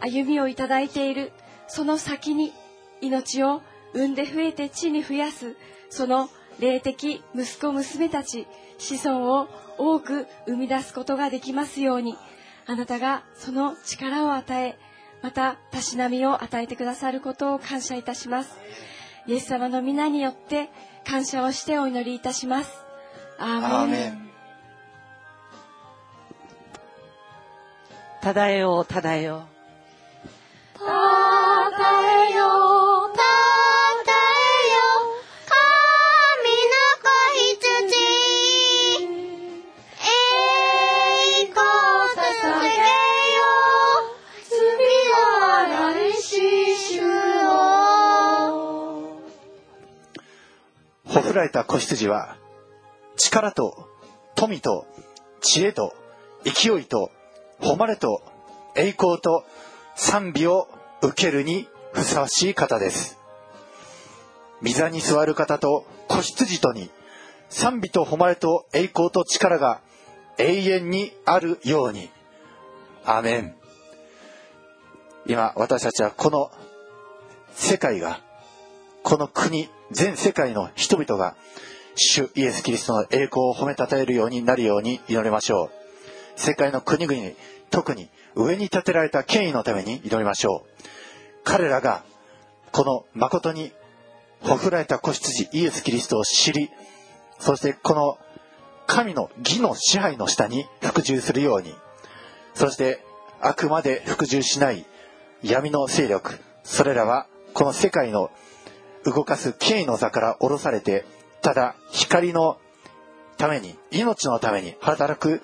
[0.00, 1.32] 歩みをいただいている
[1.66, 2.54] その先に
[3.02, 3.60] 命を
[3.92, 5.54] 産んで増えて地に増やす
[5.90, 8.46] その霊的息子娘たち
[8.78, 12.16] 子孫を多く生み出すことができますように。
[12.68, 14.78] あなたがその力を与え
[15.22, 18.58] またたしなみを与えてくださることを感謝いたします。
[19.26, 20.68] イエス様の皆によって
[21.06, 22.70] 感謝をしてお祈りいたします。
[23.38, 23.64] アーメン。
[23.64, 24.28] アーメン。
[28.20, 29.48] ただえようただえよ
[30.74, 32.87] たたえよた
[51.38, 52.36] られた子羊は
[53.16, 53.88] 力と
[54.34, 54.86] 富と
[55.40, 55.94] 知恵と
[56.44, 57.10] 勢いと
[57.60, 58.22] 誉れと
[58.76, 59.44] 栄光と
[59.96, 60.68] 賛美を
[61.02, 63.18] 受けるにふさわしい方です。
[64.62, 66.90] 御座に座る方と子羊とに
[67.48, 69.80] 賛美と誉れと栄光と力が
[70.38, 72.10] 永遠にあるように。
[73.04, 73.54] アメン。
[75.26, 76.50] 今私たちはこの
[77.54, 78.20] 世界が
[79.08, 81.34] この国全世界の人々が
[81.94, 85.70] 主イエス・キリストの栄光を褒めたたえるようになるように祈りましょ
[86.36, 86.38] う。
[86.38, 87.34] 世界の国々に
[87.70, 90.84] 特に上に立てられた権威のために祈りましょう。
[91.42, 92.04] 彼らが
[92.70, 93.72] この誠に
[94.42, 96.68] ほふられた子羊イエス・キリストを知り
[97.38, 98.18] そしてこの
[98.86, 101.74] 神の義の支配の下に服従するように。
[102.52, 103.02] そして
[103.40, 104.84] あくまで服従しない
[105.42, 106.38] 闇の勢力。
[106.62, 108.30] それらはこの世界の
[109.04, 111.04] 動かす権威の座から降ろされて
[111.42, 112.58] ただ光の
[113.36, 115.42] ために命のために働く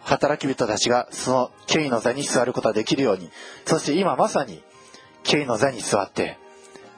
[0.00, 3.30] 働き人たちがその権威の座に座ることができるように
[3.66, 4.62] そして今まさに
[5.22, 6.38] 権威の座に座って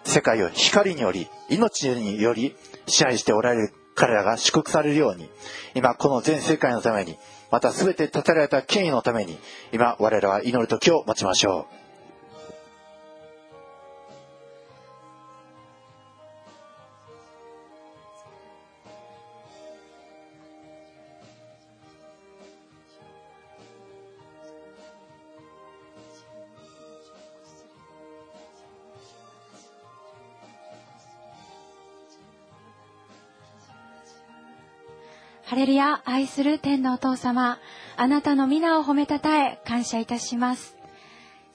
[0.04, 2.54] 世界を光により命により
[2.86, 5.28] 支配しておられる彼らが祝福されるように
[5.74, 7.16] 今この全世界のために
[7.50, 9.38] また全て立てられた権威のために
[9.72, 11.79] 今我らは祈る時を持ちましょう。
[35.50, 37.58] ハレルヤ、愛する天のお父様、
[37.96, 40.76] あなたの皆を褒めたたえ、感謝いたします。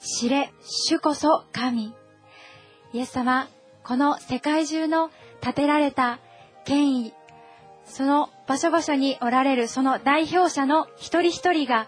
[0.02, 1.94] 知れ、主こそ神。
[2.92, 3.48] イエス様、
[3.86, 6.20] この世界中の建てられた
[6.66, 7.14] 権威、
[7.86, 11.88] その場所場所におられるその代表者の一人一人が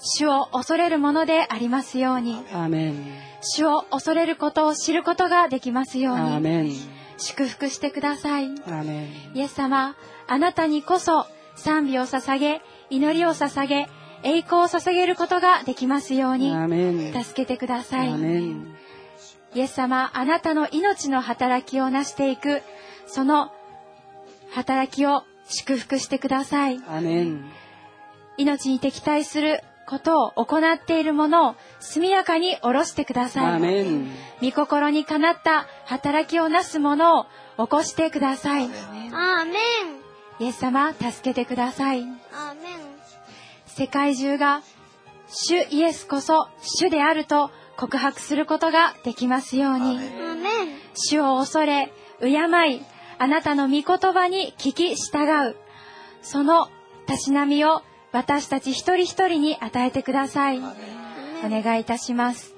[0.00, 2.34] 主を恐れるものでありますように。
[2.52, 2.94] アーメン。
[3.42, 6.20] 主を恐れることを知ることができますように。
[6.22, 6.72] アーメン。
[7.16, 8.46] 祝福してください。
[8.46, 9.36] アーメン。
[9.36, 9.94] イエス様
[10.26, 13.88] あなたにこそ賛美を捧げ祈りを捧げ
[14.22, 16.52] 栄光を捧げることができますように
[17.22, 18.10] 助けてください。
[19.54, 22.62] イエス様あなたの命の働きを成していく
[23.06, 23.52] その
[24.50, 26.80] 働きを祝福してください。
[28.36, 33.60] 命に敵対することを行っているものを速やかに下ろしてくだアさい。
[34.42, 37.26] 御心にかなった働きをなすものを
[37.58, 38.64] 起こしてください。
[38.64, 40.03] アーメン
[40.40, 42.06] イエス様助けてください。
[43.66, 44.62] 世界中が
[45.28, 49.98] 主イエスこそ主であると告白することができますように。
[50.94, 52.36] 主を恐れ敬い
[53.18, 55.56] あなたの御言葉に聞き従う。
[56.22, 56.68] その
[57.06, 57.82] たしなみを
[58.12, 60.58] 私たち一人一人に与えてください。
[60.58, 60.62] お
[61.50, 62.54] 願いいたします。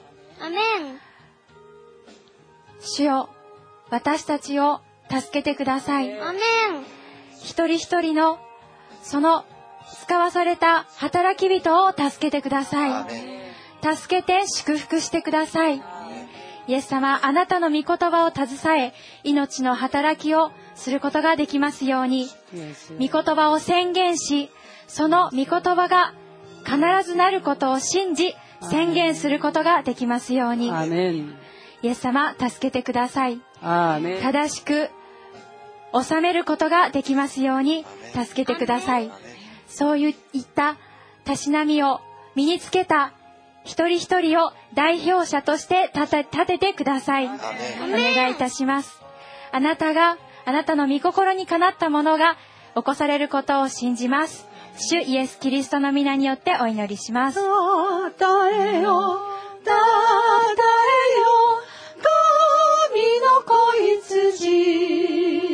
[2.80, 3.28] 主よ
[3.90, 6.10] 私たちを助けてください
[7.46, 8.40] 一人一人の
[9.02, 9.44] その
[10.02, 13.06] 使わされた働き人を助けてください。
[13.94, 15.80] 助けて祝福してください。
[16.66, 18.92] イエス様あなたの御言葉を携え
[19.22, 22.28] 命の働きをすることができますように。
[22.98, 24.50] 御言葉を宣言し
[24.88, 26.14] その御言葉が
[26.64, 26.78] 必
[27.08, 30.72] ずなることを信じ宣言することができますように。
[31.82, 33.40] イエス様助けてください。
[33.62, 34.90] 正しく
[35.92, 37.84] 収めることができますように
[38.14, 39.10] 助けてください。
[39.68, 40.14] そういっ
[40.54, 40.76] た
[41.24, 42.00] たしなみを
[42.34, 43.12] 身につけた
[43.64, 47.26] 一人一人を代表者として立て立ててください。
[47.26, 47.28] お
[47.90, 49.00] 願いいたします。
[49.52, 52.36] あなたがあなたの御心にかなったものが
[52.76, 54.46] 起こされることを信じます。
[54.78, 57.38] 主イエス・キリストの皆によってお祈りします。
[57.38, 59.18] たたえよ
[59.64, 59.80] たたえ
[61.20, 61.26] よ
[62.92, 63.54] 神の子
[64.02, 65.45] 羊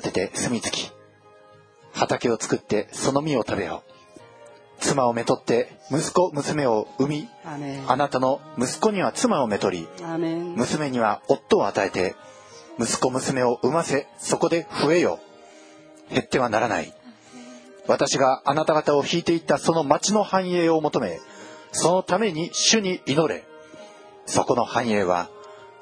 [0.00, 0.92] てて住み着き。
[1.92, 3.90] 畑を作ってその実を食べよう。
[4.80, 7.28] 妻をめとって息子娘を産み
[7.86, 9.86] あなたの息子には妻をめとり
[10.56, 12.14] 娘には夫を与えて
[12.78, 15.18] 息子娘を産ませそこで増えよ
[16.08, 16.92] 減ってはならない。
[17.86, 21.20] 私があなた方を引いていったその町の繁栄を求め
[21.72, 23.44] そのために主に祈れ。
[24.26, 25.28] そこの繁栄は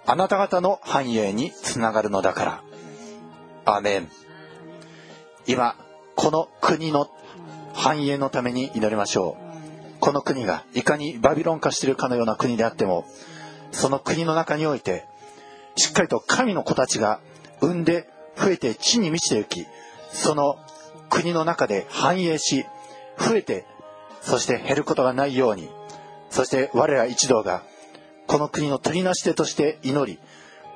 [0.07, 2.63] あなた方の繁栄につながるのだから
[3.77, 4.09] アメン。
[5.47, 5.77] 今
[6.15, 7.09] この国の
[7.75, 9.49] 繁栄のために祈りましょう。
[10.01, 13.05] この国がいかにバビロン化しているかのような国であっても
[13.73, 15.07] その国の中において
[15.77, 17.21] しっかりと神の子たちが
[17.61, 19.67] 産んで増えて地に満ちてゆき
[20.13, 20.57] その
[21.11, 22.65] 国の中で繁栄し
[23.19, 23.67] 増えて
[24.21, 25.69] そして減ることがないように
[26.31, 27.63] そして我ら一同が
[28.27, 30.19] この国の取りなし手として祈り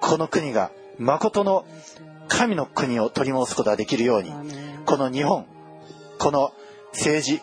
[0.01, 1.65] この国が誠の
[2.33, 4.33] 神の国を取り戻すことができるように
[4.87, 5.47] この日本
[6.19, 6.53] この
[6.93, 7.41] 政治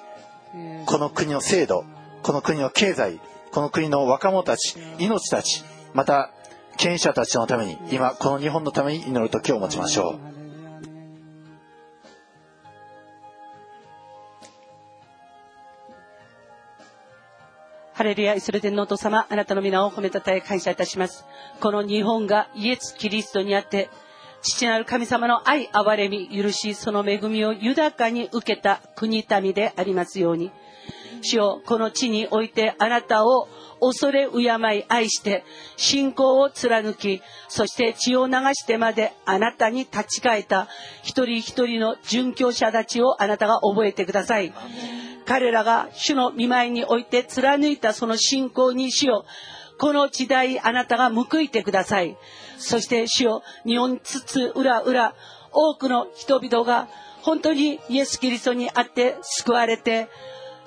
[0.87, 1.85] この国の制度
[2.23, 3.21] この国の経済
[3.51, 5.63] この国の若者たち命たち
[5.93, 6.31] また
[6.77, 10.39] 権威者たちのために今この日本のために祈る時を持ちましょう。
[17.93, 21.25] ハレルヤイスラエル天皇と様、あなたの皆を褒めたたえ感謝いたします。
[21.59, 23.89] この日本がイエス・キリストにあって、
[24.41, 30.51] 父なる神様の愛、憐れみ、許し、その恵みを豊かに受けた国民でありますように。
[31.21, 33.47] 主よこの地においてあなたを
[33.81, 34.39] 恐れ敬
[34.77, 35.43] い愛して
[35.77, 40.67] 信仰を貫きそして血を流してまであなたに立ち返った
[41.01, 44.53] 一人一人の殉教者たちをあなたが覚えてください
[45.25, 49.25] 彼らが主の見舞いにおいて貫いたその信仰に主よ
[49.79, 52.17] この時代あなたが報いてください。
[52.57, 55.15] そして主よ日本つつ裏裏
[55.51, 56.87] 多くの人々が
[57.21, 60.09] 本当にイエス・キリストにあって救われて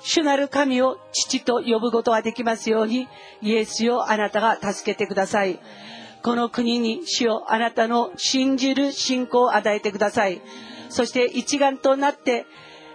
[0.01, 3.07] 主なる神を父と呼ぶことができますように
[3.41, 5.59] イエスをあなたが助けてください。
[6.23, 10.41] この国に主をあなたの信じる信仰を与えてください。
[10.89, 12.45] そして一丸となって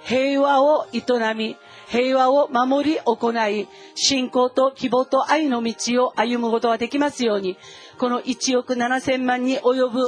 [0.03, 1.03] 平和を営
[1.35, 1.57] み
[1.91, 7.57] 平和を守り行い、信仰と希望と愛の道を歩むことができますように、
[7.99, 10.01] この1億7000万に及ぶ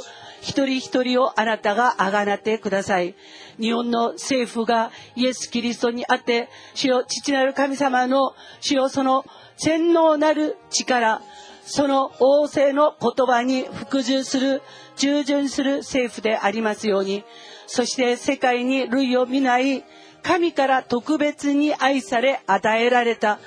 [0.43, 3.15] 一人一人をあなたがあがなってください。
[3.59, 9.25] 日本の政府がイエス・キリストにあって、主よ父なる神様の主よその
[9.57, 11.23] 洗脳なる力、
[11.65, 14.61] その王政の言葉に服従する、
[14.97, 17.25] 従順する政府でありますように、
[17.67, 19.85] そして世界に類を見ない
[20.23, 23.39] 神から特別に愛され与えられた。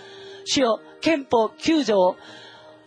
[0.46, 2.16] 主よ憲法9条を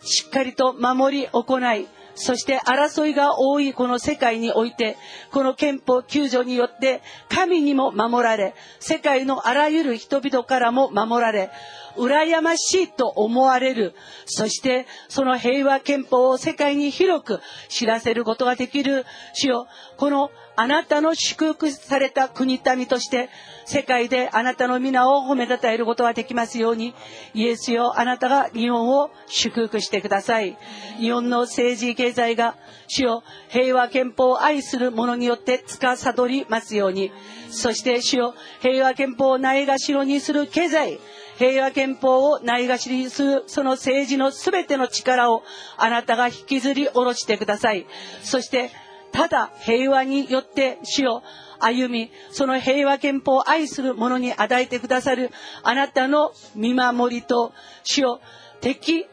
[0.01, 4.97] しっかりと守り行いそして争いが多いこの世界において
[5.31, 11.51] この憲法9条によって神にも守られ世界のあらゆる人々からも守られ
[11.97, 13.93] 羨ましいと思われる。
[14.25, 17.39] そしてその平和憲法を世界に広く
[17.69, 19.67] 知らせることができる主よ。
[19.97, 23.29] このあなたの祝福された国民として
[23.65, 26.95] 世界であなたの皆を褒めたたえることができますように
[27.35, 30.57] イエスよあなたが日本を祝福してください。
[30.99, 32.55] 日本の政治経済が
[32.87, 37.11] 主よ平和憲法を愛する者によって司りますように。
[37.49, 40.99] そして主よ平和憲法をないがしろにする経済
[41.37, 45.43] 平和憲法をないがしにするその政治の全ての力を
[45.77, 47.85] あなたが引きずり下ろしてください。
[48.23, 48.71] そして
[49.11, 51.23] ただ平和によって主を
[51.59, 55.31] 歩み、その平和憲法を愛する者に与えてくださる
[55.63, 57.51] あなたの見守りと
[57.83, 58.19] 主を
[58.61, 59.07] 敵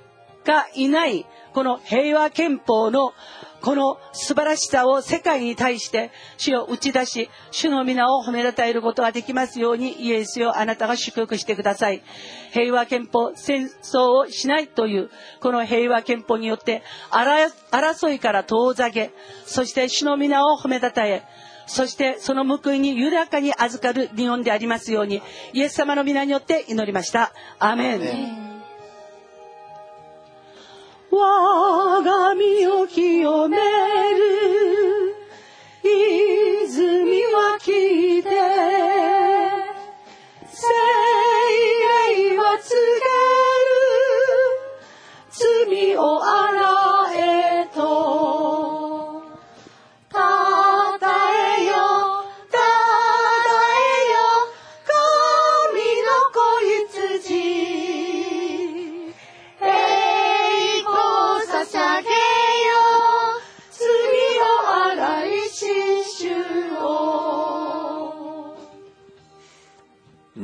[0.44, 3.14] がいないこの平和憲法の
[3.62, 12.02] この素晴らしさを世界に対して主を打ち出し、主の皆を褒めたたえることができますように、イエスよあなたが祝福してください。
[12.52, 19.12] 平和憲法、戦争をしないという、この平和憲法によって、争いから遠ざけ、
[19.46, 21.22] そして主の皆を褒めたたえ、
[21.66, 25.22] そしてその報いに豊かに預かる日本でありますように、
[25.54, 27.32] イエス様の皆によって祈りました。
[27.58, 27.96] アーメ
[28.50, 28.53] ン
[31.16, 34.33] 我が身を清める。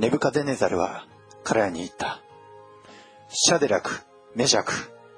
[0.01, 1.05] ネブカデネザルは
[1.44, 2.22] 彼らに言った。
[3.28, 3.90] シャデラク、
[4.34, 4.72] メシャク、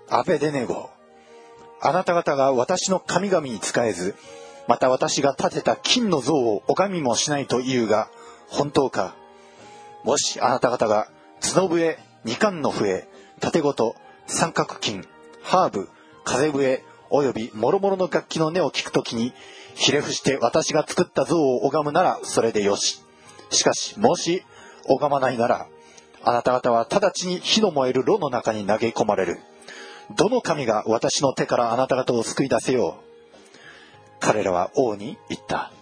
[0.09, 0.91] アベデネゴ。
[1.81, 4.17] あなた方が私の神々に仕えず、
[4.67, 8.11] また私が建てた金の像を拝みもしないと言うが、
[8.49, 9.15] 本当か。
[10.03, 11.07] もしあなた方が
[11.41, 13.07] 角笛、二冠の笛、
[13.39, 13.95] 盾ごと、
[14.27, 15.07] 三角金、
[15.45, 15.89] ハーブ、
[16.25, 19.33] 風笛、および諸々の楽器の音を聞くときに、
[19.77, 23.01] ひれ伏して私が作った像を拝むならそれでよし。
[23.51, 24.43] しかし、もし
[24.87, 25.67] 拝まないなら、
[26.25, 29.41] あなた方は直ちに火の燃える炉の中に投げ込まれる。
[30.17, 33.13] どの神が私の手からあなた方を救い出せよう。
[34.21, 35.73] 彼らは王に言った。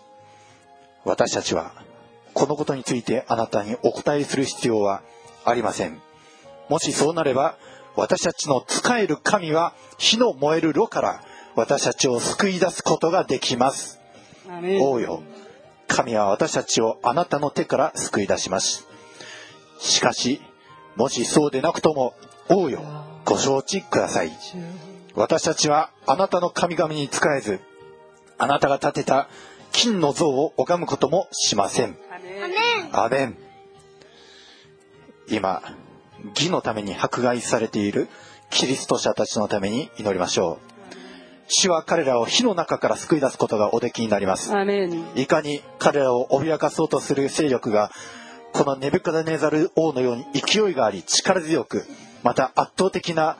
[1.05, 1.73] 私たちは、
[2.33, 5.03] このことについてあなたにお答えする必要は
[5.45, 6.01] ありません。
[6.69, 7.57] もしそうなれば、
[7.97, 11.23] 私たちの使える神は火の燃える炉から
[11.57, 14.01] 私たちを救い出すことができます。
[14.81, 15.23] 王よ、
[15.89, 18.90] 神は私たちをあなたの手から救い出します。
[19.81, 20.41] しかし、
[20.97, 22.15] もしそうでなくとも、
[22.49, 22.83] 王よ、
[23.25, 24.33] ご承知ください。
[25.15, 27.61] 私たちはあなたの神々に仕えず、
[28.39, 29.29] あなたが建てた
[29.73, 31.97] 金の像を拝むこともしません。
[32.11, 33.37] アメンアメン。
[35.29, 35.63] 今、
[36.35, 38.09] 義のために迫害されている
[38.51, 40.71] キリスト者たちのために祈りましょう。
[41.49, 44.55] 主は彼らを火の中から救い出すことがおできになります。
[44.55, 47.91] アメンいかに彼らを脅かそうとする勢力が、
[48.53, 51.85] このネブカダネザル王のように勢いがあり力強く、
[52.23, 53.37] また圧倒的な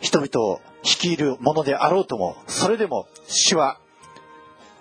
[0.00, 3.78] 人々を率いるものであろうとも、それでも主は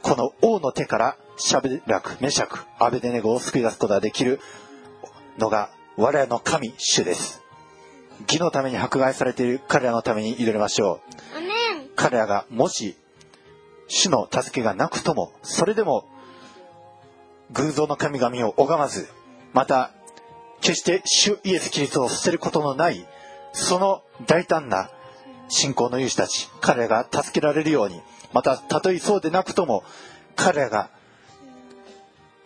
[0.02, 4.40] この王の手からシャベラク、メシャク、アベデネゴを救い出すことができる
[5.38, 7.42] のが我らの神、主です。
[8.28, 11.96] 義のために迫害されている彼らのために祈りましょう。
[11.96, 12.96] 彼らがもし
[13.88, 16.06] 主の助けがなくともそれでも
[17.54, 19.08] 偶像の神々を拝まず
[19.54, 19.92] また
[20.62, 23.06] 決して主イエス・キリストを捨てることのない
[23.54, 24.90] その大胆な
[25.50, 28.00] 信仰の勇士たち彼らが助けられるように
[28.34, 29.84] またたとえそうでなくとも
[30.36, 30.90] 彼らが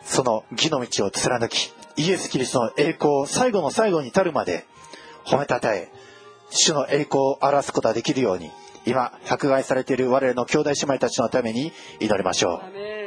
[0.02, 4.66] その義の道を貫きイエス・キリストの栄光を最後の最後に至るまで
[5.26, 5.92] 褒めたたえ
[6.50, 8.50] 主の栄光を表すことができるように
[8.86, 12.62] 今迫害されている我々の兄弟姉妹たちのために祈りましょ
[13.02, 13.05] う。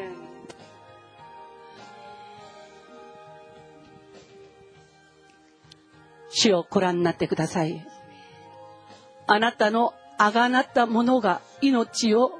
[6.41, 7.85] 主をご覧になってください。
[9.27, 12.33] あなたのあがなったものが命を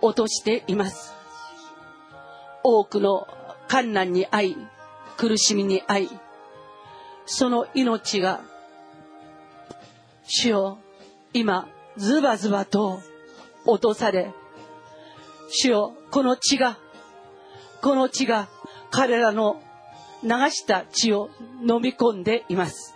[0.00, 1.12] 落としています。
[2.62, 3.26] 多くの
[3.70, 4.56] 困難に遭い、
[5.18, 6.10] 苦しみに遭い、
[7.26, 8.40] その命が、
[10.24, 10.78] 主よ、
[11.32, 13.00] 今、ズバズバと
[13.66, 14.32] 落とされ、
[15.50, 16.78] 主よ、この血が、
[17.82, 18.48] この血が
[18.90, 19.62] 彼らの
[20.22, 21.28] 流した血を
[21.60, 22.93] 飲み込んでいます。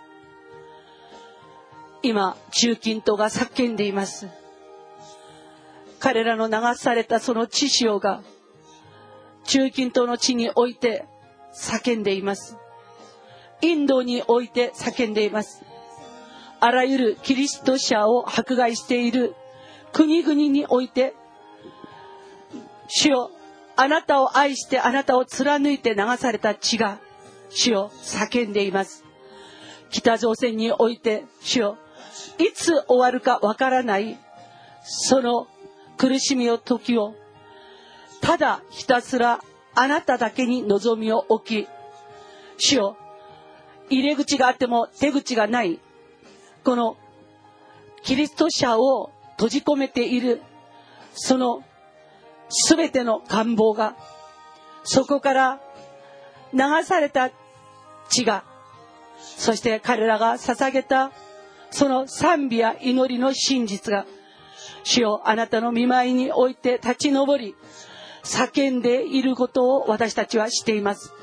[2.01, 4.27] 今、中近東が叫んでいます。
[5.99, 8.21] 彼らの流されたその血潮が、
[9.43, 11.05] 中近東の地において
[11.53, 12.57] 叫んでいます。
[13.61, 15.65] インドにおいて叫んでいます。
[16.61, 19.35] あらゆるキリスト者を迫害している
[19.91, 21.13] 国々において、
[22.87, 23.31] 主よ、
[23.75, 26.99] あなたを愛してあなたを貫いて流された血が、
[27.49, 29.03] 主よ、叫んでいます。
[29.89, 31.77] 北朝鮮において、主よ、
[32.37, 34.17] いつ終わるかわからない、
[34.83, 35.47] その
[35.97, 37.15] 苦しみを時を、
[38.21, 39.39] ただひたすら
[39.75, 41.67] あなただけに望みを置き、
[42.57, 42.97] 主よ、
[43.89, 45.79] 入れ口があっても出口がない、
[46.63, 46.97] この
[48.03, 50.41] キリスト者を閉じ込めている、
[51.13, 51.63] その
[52.49, 53.95] すべての願望が、
[54.83, 55.61] そこから
[56.53, 57.29] 流された
[58.09, 58.43] 血が、
[59.37, 61.11] そして彼らが捧げた
[61.71, 64.05] その賛美や祈りの真実が、
[64.83, 67.55] 主よあなたの見舞いにおいて立ち上り、
[68.23, 71.13] 叫んでいることを私たちはしています。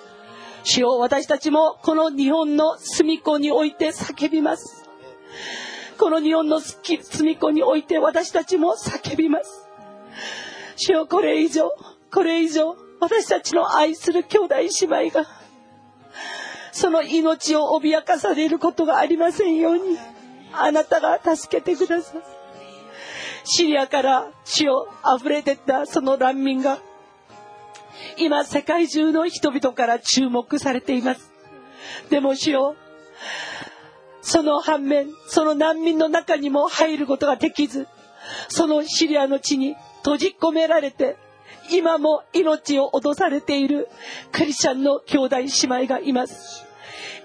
[0.65, 4.85] 主よ私たちもこの日本の隅っこにおいて叫びます。
[5.99, 9.69] この日本の隅っこにおいて私たちも叫びます。
[10.77, 11.73] 主よこれ以上、
[12.13, 15.27] これ以上、私たちの愛する兄弟姉妹が、
[16.73, 19.99] その命を脅かされることがありませんように、
[20.63, 22.23] あなたが助けてください。
[23.45, 24.89] シリアから血を
[25.19, 26.79] 溢れてったその難民が、
[28.19, 31.33] 今世界中の人々から注目されています。
[32.11, 32.77] でも主よ、
[34.21, 37.87] その反面、その難民の中にも入ることができず、
[38.49, 41.17] そのシリアの地に閉じ込められて、
[41.71, 43.89] 今も命を脅されている
[44.33, 46.66] クリスチャンの兄弟姉妹がいます。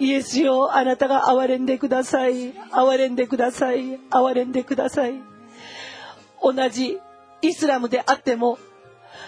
[0.02, 2.54] イエスよ、あなたが憐れんでください。
[2.54, 4.00] 憐れんでください。
[4.10, 5.14] 憐れんでください。
[6.42, 6.98] 同じ
[7.44, 8.58] イスラムであっても、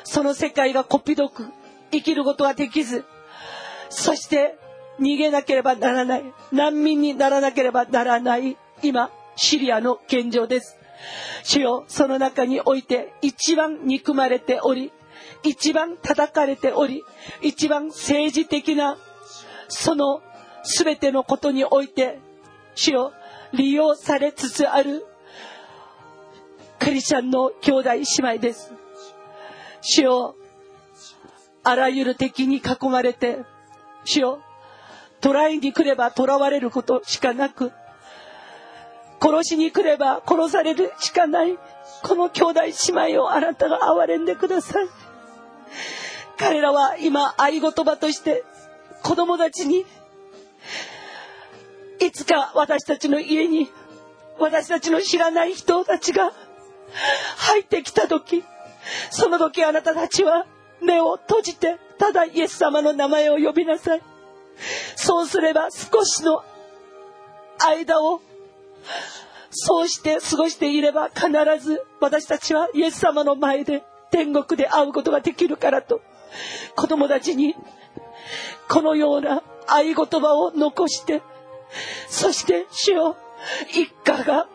[0.04, 1.46] その世界がこっぴどく
[1.92, 3.06] 生きることができず、
[3.90, 4.58] そして
[5.00, 6.24] 逃げなければならない。
[6.52, 8.58] 難民にならなければならない。
[8.82, 10.80] 今、シリアの現状です。
[11.44, 14.92] 主よ、その中において一番憎まれており、
[15.44, 17.04] 一番叩かれており、
[17.44, 18.98] 一番政治的な、
[19.68, 20.24] その
[20.64, 22.20] 全てのことにおいて、
[22.76, 23.14] 主よ、
[23.54, 25.06] 利用されつつある、
[26.80, 28.74] クリスチャンの兄弟姉妹です。
[29.82, 30.36] 主よ、
[31.64, 33.40] あらゆる敵に囲まれて、
[34.06, 34.40] 主よ、
[35.22, 37.72] 捕らえに来れば囚われることしかなく、
[39.22, 41.58] 殺しに来れば殺されるしかない、
[42.04, 44.88] この兄弟姉妹をあなたが憐れんでください。
[46.38, 48.44] 彼らは今愛言葉として
[49.02, 49.86] 子供たちに
[52.00, 53.70] いつか私たちの家に
[54.40, 56.34] 私たちの知らない人たちが
[57.38, 58.44] 入ってきた時
[59.10, 60.46] その時あなたたちは
[60.82, 64.02] 目を閉じてただイエス様の名前を呼びなさい。
[64.96, 66.44] そうすれば少しの
[67.60, 68.22] 間を
[69.50, 71.28] そうして過ごしていれば必
[71.60, 76.02] ず私たちはイエス様の前で天国で会うことができるからと
[76.76, 77.56] 子供たちに
[78.68, 81.22] このような愛言葉を残して
[82.08, 83.18] そして主よ
[83.72, 84.48] 一家が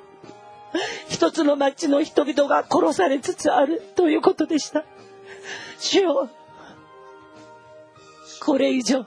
[1.09, 4.85] 一つの町の人々が殺されつつあるということでした。
[5.79, 6.31] 主よ
[8.41, 9.07] これ以上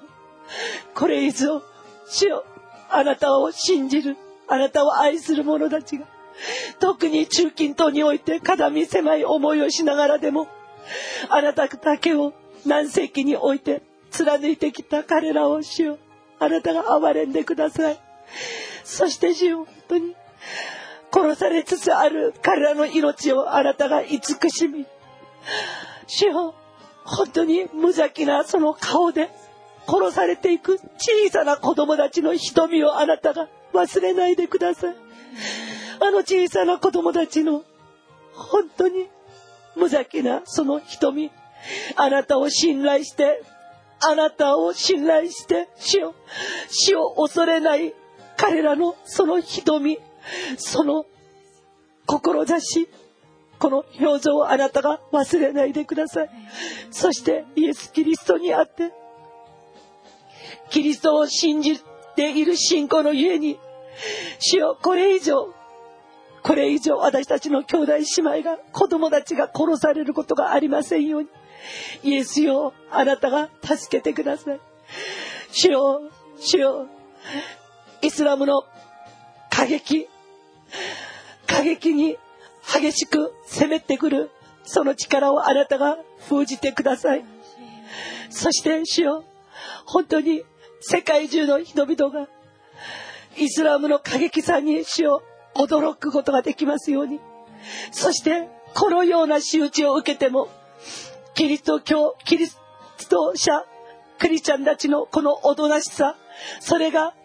[0.95, 1.61] これ以上
[2.07, 2.45] 主よ
[2.89, 6.05] あなたを信じるあなたを愛する者たちが
[6.79, 10.47] 特に中近東において肩身狭い思いをしながらでも
[11.29, 12.33] あなただけを
[12.65, 13.81] 何世紀において
[14.11, 15.97] 貫いてきた彼らを主よ。
[16.39, 17.99] あなたが憐れんでください。
[18.83, 20.15] そして主よ本当に。
[21.13, 24.85] 殺されつつある彼らの命をあなたが慈しみ。
[26.07, 26.55] 主よ
[27.03, 29.29] 本当に無邪気なその顔で
[29.87, 34.95] 殺されていく小さな子供たちの瞳をあなたが忘れないでください。
[35.99, 37.63] あの小さな子供たちの
[38.33, 39.09] 本当に
[39.75, 41.31] 無邪気なその瞳、
[41.95, 43.43] あなたを信頼して、
[44.03, 46.15] あなたを信頼して、死を、
[46.69, 47.93] 死を恐れない
[48.37, 49.99] 彼らのその瞳、
[50.57, 51.05] その
[52.05, 52.87] 志、
[53.59, 56.29] この表情をあなたが忘れないでください。
[56.89, 58.91] そしてイエス・キリストにあって、
[60.71, 61.79] キリストを信じ
[62.15, 63.59] ている信仰のゆえに、
[64.39, 65.53] 主よこれ以上、
[66.41, 71.29] これ以上私たちの兄弟姉妹が、子供たちが殺されることがありませんように。
[72.03, 74.59] イエスよ、あなたが助けてください。
[75.51, 76.01] 主よ、
[76.39, 76.87] 主よ、
[78.01, 78.63] イスラムの
[79.49, 80.07] 過激、
[81.47, 82.17] 過激に
[82.73, 84.31] 激しく攻めてくる、
[84.63, 85.97] その力をあなたが
[86.29, 87.25] 封じてください。
[88.29, 89.23] そして主よ、
[89.85, 90.43] 本当に
[90.81, 92.27] 世界中の人々が
[93.37, 95.21] イスラムの過激さに主を
[95.55, 97.19] 驚くことができますように。
[97.91, 100.49] そしてこのような仕打ちを受けても
[101.41, 102.59] キリスト教、キリス
[103.09, 103.65] ト者、
[104.19, 106.15] クリスチャンたちのこのおとなしさ、
[106.59, 107.15] それが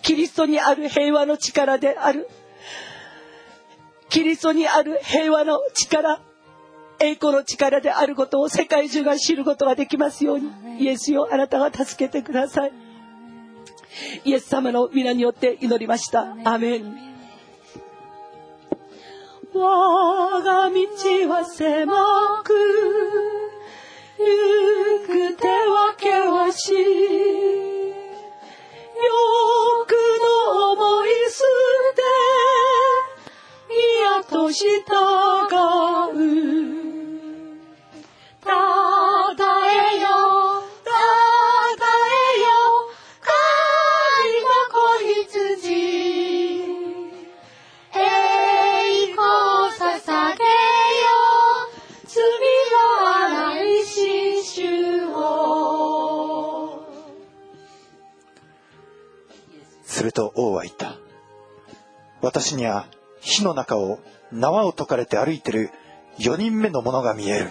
[0.00, 2.26] キリストにある平和の力である。
[4.08, 6.22] キリストにある平和の力、
[7.00, 10.48] 栄光の力であることを世界中が知ることができますように、
[10.82, 12.72] イエスよ、あなたが助けてください。
[14.24, 16.34] イエス様の皆によって祈りました。
[16.44, 16.96] アメン。
[19.52, 23.55] 我が道は狭く行
[24.16, 26.72] く手分けはし、
[29.02, 29.92] 欲
[30.22, 31.42] の思い捨
[31.94, 32.02] て、
[33.70, 34.82] 嫌と従
[36.14, 36.16] う。
[60.06, 60.96] ると王は言った。
[62.22, 62.86] 私には
[63.20, 64.00] 火の中を
[64.32, 65.70] 縄を解かれて歩いてる
[66.18, 67.50] 4人目の者が見える。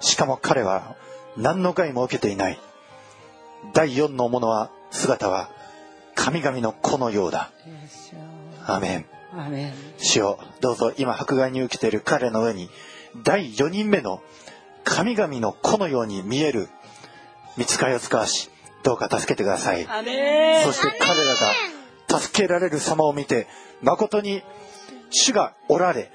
[0.00, 0.96] しかも彼は
[1.36, 2.58] 何の害も受けていない。
[3.72, 5.50] 第4の者は姿は
[6.14, 7.50] 神々の子のようだ。
[8.66, 9.06] アメン。
[9.38, 9.74] アメン。
[9.98, 12.68] 主よどうぞ今迫害に受けている彼の上に
[13.24, 14.22] 第4人目の
[14.84, 16.68] 神々の子のように見える
[17.56, 18.50] 見つかりを使わし
[18.86, 19.84] どうか助けてください。
[19.84, 23.48] そして彼らが助けられる様を見て
[23.82, 24.44] 誠に
[25.10, 26.12] 主がおられ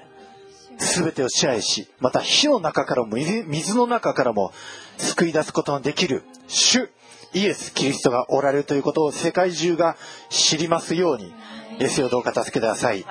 [0.78, 4.52] 全てを支配しまた火の中からも水水の中からも
[4.96, 6.88] 救い出すことのできる主
[7.34, 9.98] イエス・キリストがおられるということを世界中が
[10.30, 11.34] 知りますように
[11.78, 13.04] イエスをどうか助けてください。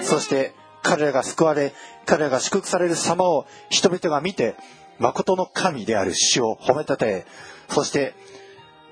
[0.00, 1.74] そして彼らが救われ
[2.06, 4.56] 彼らが祝福される様を人々が見て
[4.98, 7.26] 誠の神である主を褒めたたえ
[7.68, 8.14] そして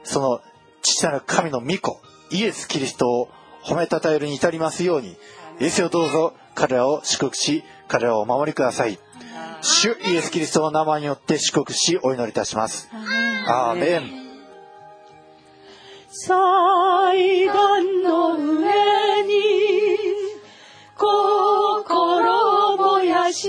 [0.04, 0.40] その
[0.82, 3.28] 父なる神の御子イエス・キリストを
[3.64, 5.16] 褒めたたえるに至りますように
[5.60, 8.98] イエスをどうぞ彼らを祝福し彼らをお守りください。
[9.62, 12.88] 主イエス・キリストの名前によって祝福しお祈りいたします。
[13.46, 14.30] アーメン。
[16.08, 19.32] 祭壇の上に
[20.96, 23.48] 心燃やし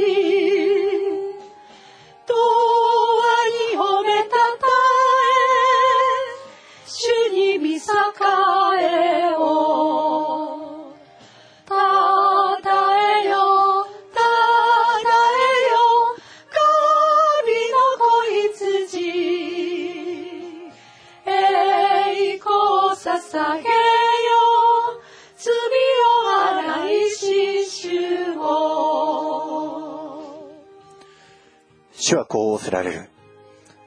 [31.93, 33.09] 主はこう仰せられる。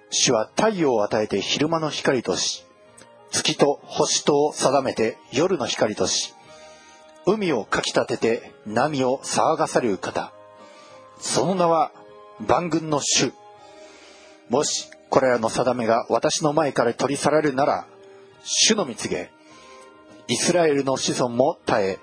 [0.08, 2.63] 主は太陽を与えて昼間の光とし
[3.34, 6.34] 月と星とを定めて夜の光とし
[7.26, 10.32] 海をかきたてて波を騒がされる方。
[11.18, 11.90] その名は
[12.38, 13.32] 万軍の主。
[14.50, 17.86] もしこれらの定めが私の前から取り去られるなら
[18.44, 19.30] 主の蜜げ
[20.28, 21.98] イスラエルの子孫も耐え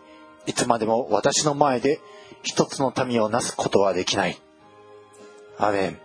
[0.47, 2.01] いつまでも私の前で
[2.43, 4.37] 一つの民をなすことはできない。
[5.57, 5.99] アメン。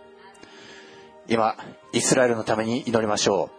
[1.27, 1.57] 今
[1.91, 3.57] イスラエルのために祈りましょう。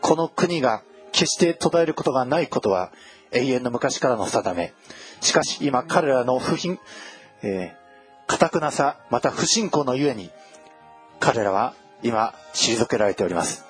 [0.00, 0.84] この国が
[1.18, 2.92] 決して途絶えることがないことは
[3.32, 4.72] 永遠の昔からの定め。
[5.20, 6.78] しかし今彼らの不品
[7.42, 10.30] えー、くなさまた不信仰のゆえに
[11.18, 13.64] 彼らは今退けられております。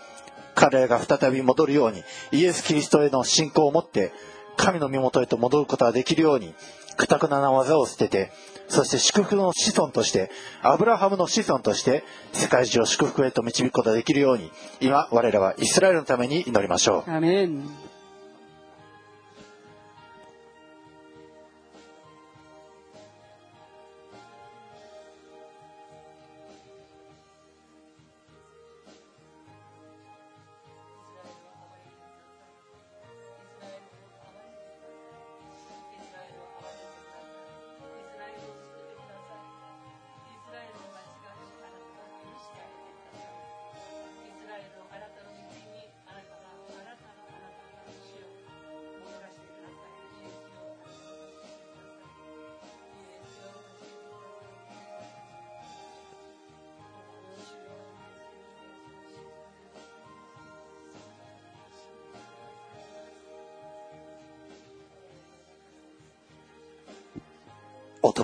[0.55, 4.13] 彼らが再び戻るようにイエス・キリストへの信仰を持って
[4.59, 6.55] 神の身元へと戻ることができるように
[6.99, 8.31] くたくなな技を捨てて
[8.69, 10.31] そして祝福の子孫として
[10.63, 14.51] アブラハムの子孫として世界中を祝福へと導くことができるように
[14.81, 17.11] 今我らはイスラエルのために祈りましょう。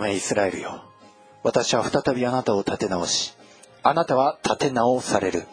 [0.04, 0.84] アメン乙女イスラエルよ。
[1.42, 3.34] 私は再びあなたを立て直し
[3.82, 5.46] あなたは立て直される。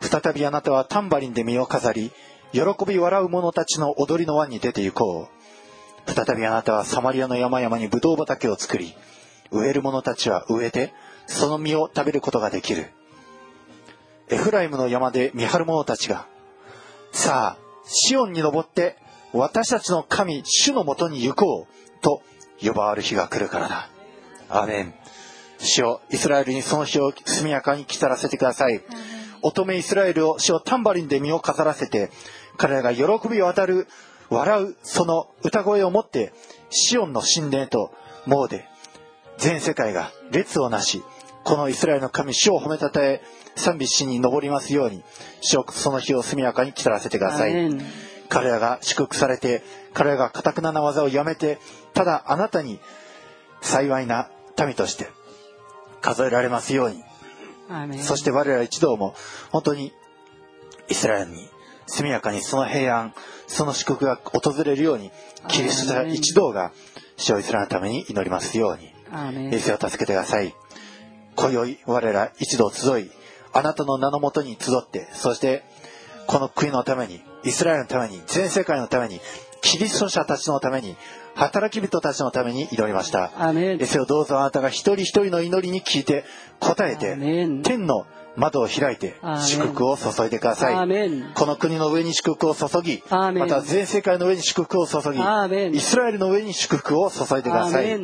[0.00, 2.12] 再びあなたはタンバリンで身を飾り
[2.52, 5.28] 喜び笑う者たちの踊りの輪に出て行こ
[6.06, 6.10] う。
[6.10, 8.94] 再びあなたはサマリアの山々にブドウ畑を作り
[9.50, 10.92] 植える者たちは植えて
[11.26, 12.90] その実を食べることができる。
[14.28, 16.26] エフライムの山で見張る者たちが
[17.10, 18.96] さあシオンに登って
[19.32, 21.82] 私たちの神主のもとに行こう。
[22.02, 22.20] と
[22.62, 23.88] 呼ばわる日が来るからだ。
[24.48, 24.94] アーメン。
[25.58, 28.82] 主よイスラエルにその日を速やかに来たらせてください。
[29.42, 32.10] 乙女イスラエルを主をタンバリンで身を飾らせて
[32.56, 33.88] 彼らが喜び渡る
[34.30, 36.32] 笑うその歌声を持って
[36.70, 37.92] シオンの神殿と
[38.24, 38.66] モーで
[39.36, 41.02] 全世界が列をなし
[41.44, 43.20] このイスラエルの神主を褒めたたえ
[43.56, 45.02] 賛美しに登りますように
[45.40, 47.52] 主よその日を速やかに来たらせてください
[48.32, 49.62] 彼らが祝福されて
[49.92, 51.58] 彼らが堅くなな技をやめて
[51.92, 52.80] ただあなたに
[53.60, 55.08] 幸いな民として
[56.00, 57.04] 数えられますように。
[58.02, 59.14] そして我ら一同も
[59.50, 59.92] 本当に
[60.88, 61.46] イスラエルに
[61.86, 63.14] 速やかにその平安
[63.46, 65.10] その祝福が訪れるように
[65.48, 66.72] キリスト者一同が
[67.16, 68.92] 主をイスラエルのために祈りますように。
[69.12, 70.54] アメンイエスを助けてください。
[71.36, 73.10] 今宵我ら一同集い
[73.52, 75.64] あなたの名のもとに集ってそして
[76.26, 79.20] この国のためにイスラエルのために全世界のために
[79.60, 80.96] キリスト者たちのために
[81.34, 83.30] 働き人たちのために祈りました。
[83.80, 86.24] エスをどうぞあなたが一人一人の祈りに聞いて
[86.60, 87.16] 答えて
[87.62, 90.88] 天の窓を開いて祝福を注いでください。
[91.34, 93.02] この国の上に祝福を注ぎ
[93.40, 95.18] また全世界の上に祝福を注ぎ
[95.76, 98.00] イスラエルの上に祝福を注いでください。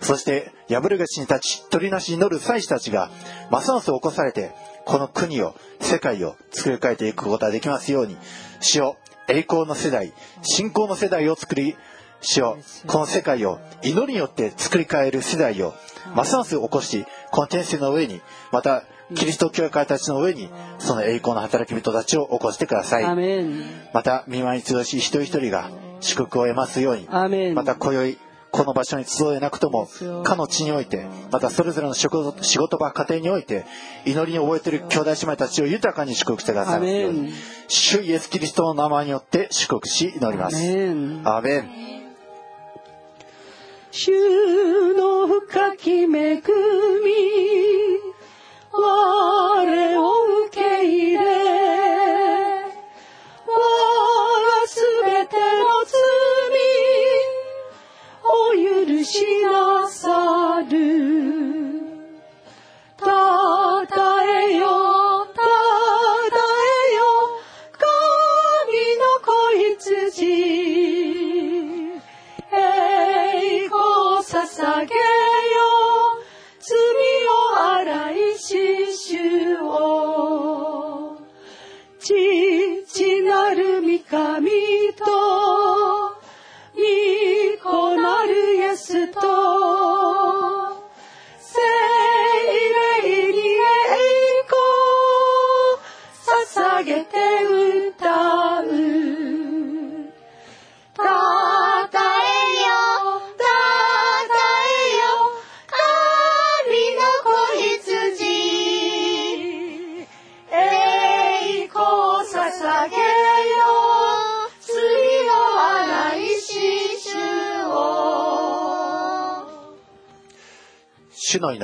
[0.00, 3.10] そして破る口に立ち鳥なしに乗る祭司たちが
[3.50, 4.52] ますます起こされて
[4.90, 8.16] この国を世界を作り変えていくことができますように。
[8.58, 8.96] 主よ
[9.28, 10.12] 栄光の世代
[10.42, 11.76] 信仰の世代を作り
[12.20, 15.74] 主よこの世界を祈りによって作り変える世代を
[16.16, 18.20] ますます起こしこの天性の上に
[18.50, 18.82] また
[19.14, 23.04] キリスト教会たちの上にその栄光の働き人たちを起こしてください。
[23.94, 25.70] また見舞いに集し一人一人が
[26.00, 27.06] 祝福を得ますように。
[27.54, 28.18] また今宵
[28.50, 29.88] この場所に集えなくとも
[30.24, 33.64] かの地においてまたそれぞれの仕事場家庭において
[34.04, 37.32] 祈りに覚えている兄弟姉妹たちを豊かに祝福してください
[37.68, 41.90] 主イエスキリストの名前によって祝福し祈りまアすアーメン。
[43.92, 46.10] 主の深き恵み
[48.72, 51.39] 我を受け入れ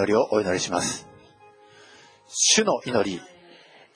[0.05, 1.07] りをお祈りします。
[2.29, 3.21] 主の祈り。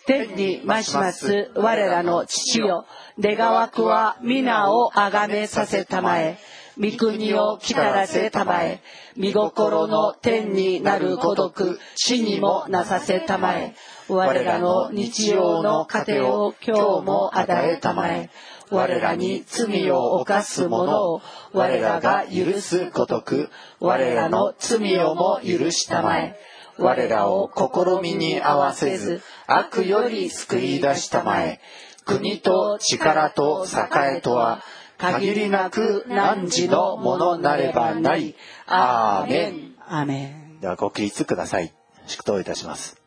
[0.07, 2.86] 天に増します我らの父よ。
[3.18, 6.38] 願わくは皆をあがめさせたまえ。
[6.78, 8.80] 御国を来たらせたまえ。
[9.16, 13.74] 見心の天になる孤独死にもなさせたまえ。
[14.09, 18.30] 我らの日曜の糧を今日も与えたまえ。
[18.70, 23.50] 我らに罪を犯す者を我らが許すごとく
[23.80, 26.38] 我らの罪をも許したまえ。
[26.78, 31.60] 我らを試みに合わせず悪より救い出したまえ。
[32.06, 34.62] 国と力と栄えとは
[34.98, 38.34] 限りなく汝のものなればない
[38.66, 39.74] アーメン。
[39.86, 40.60] アーメン。
[40.60, 41.74] ではご起立ください。
[42.06, 43.00] 祝祷いたします。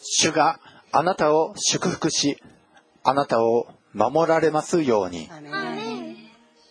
[0.00, 0.58] 主が
[0.92, 2.38] あなたを祝福し
[3.04, 5.28] あなたを守られますように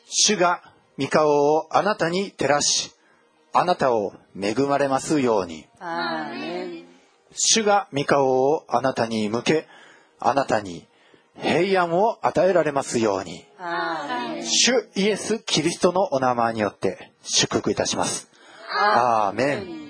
[0.10, 0.62] 主が
[1.00, 2.94] 御顔をあなたに照らし
[3.54, 5.68] あなたを恵まれますように
[7.32, 9.68] 主が御顔をあなたに向け
[10.20, 10.88] あなたに
[11.40, 13.46] 平安を与えられますように
[14.44, 18.30] 主イエス・キリストのお名前によって祝福いたします。
[18.70, 19.87] アーメン。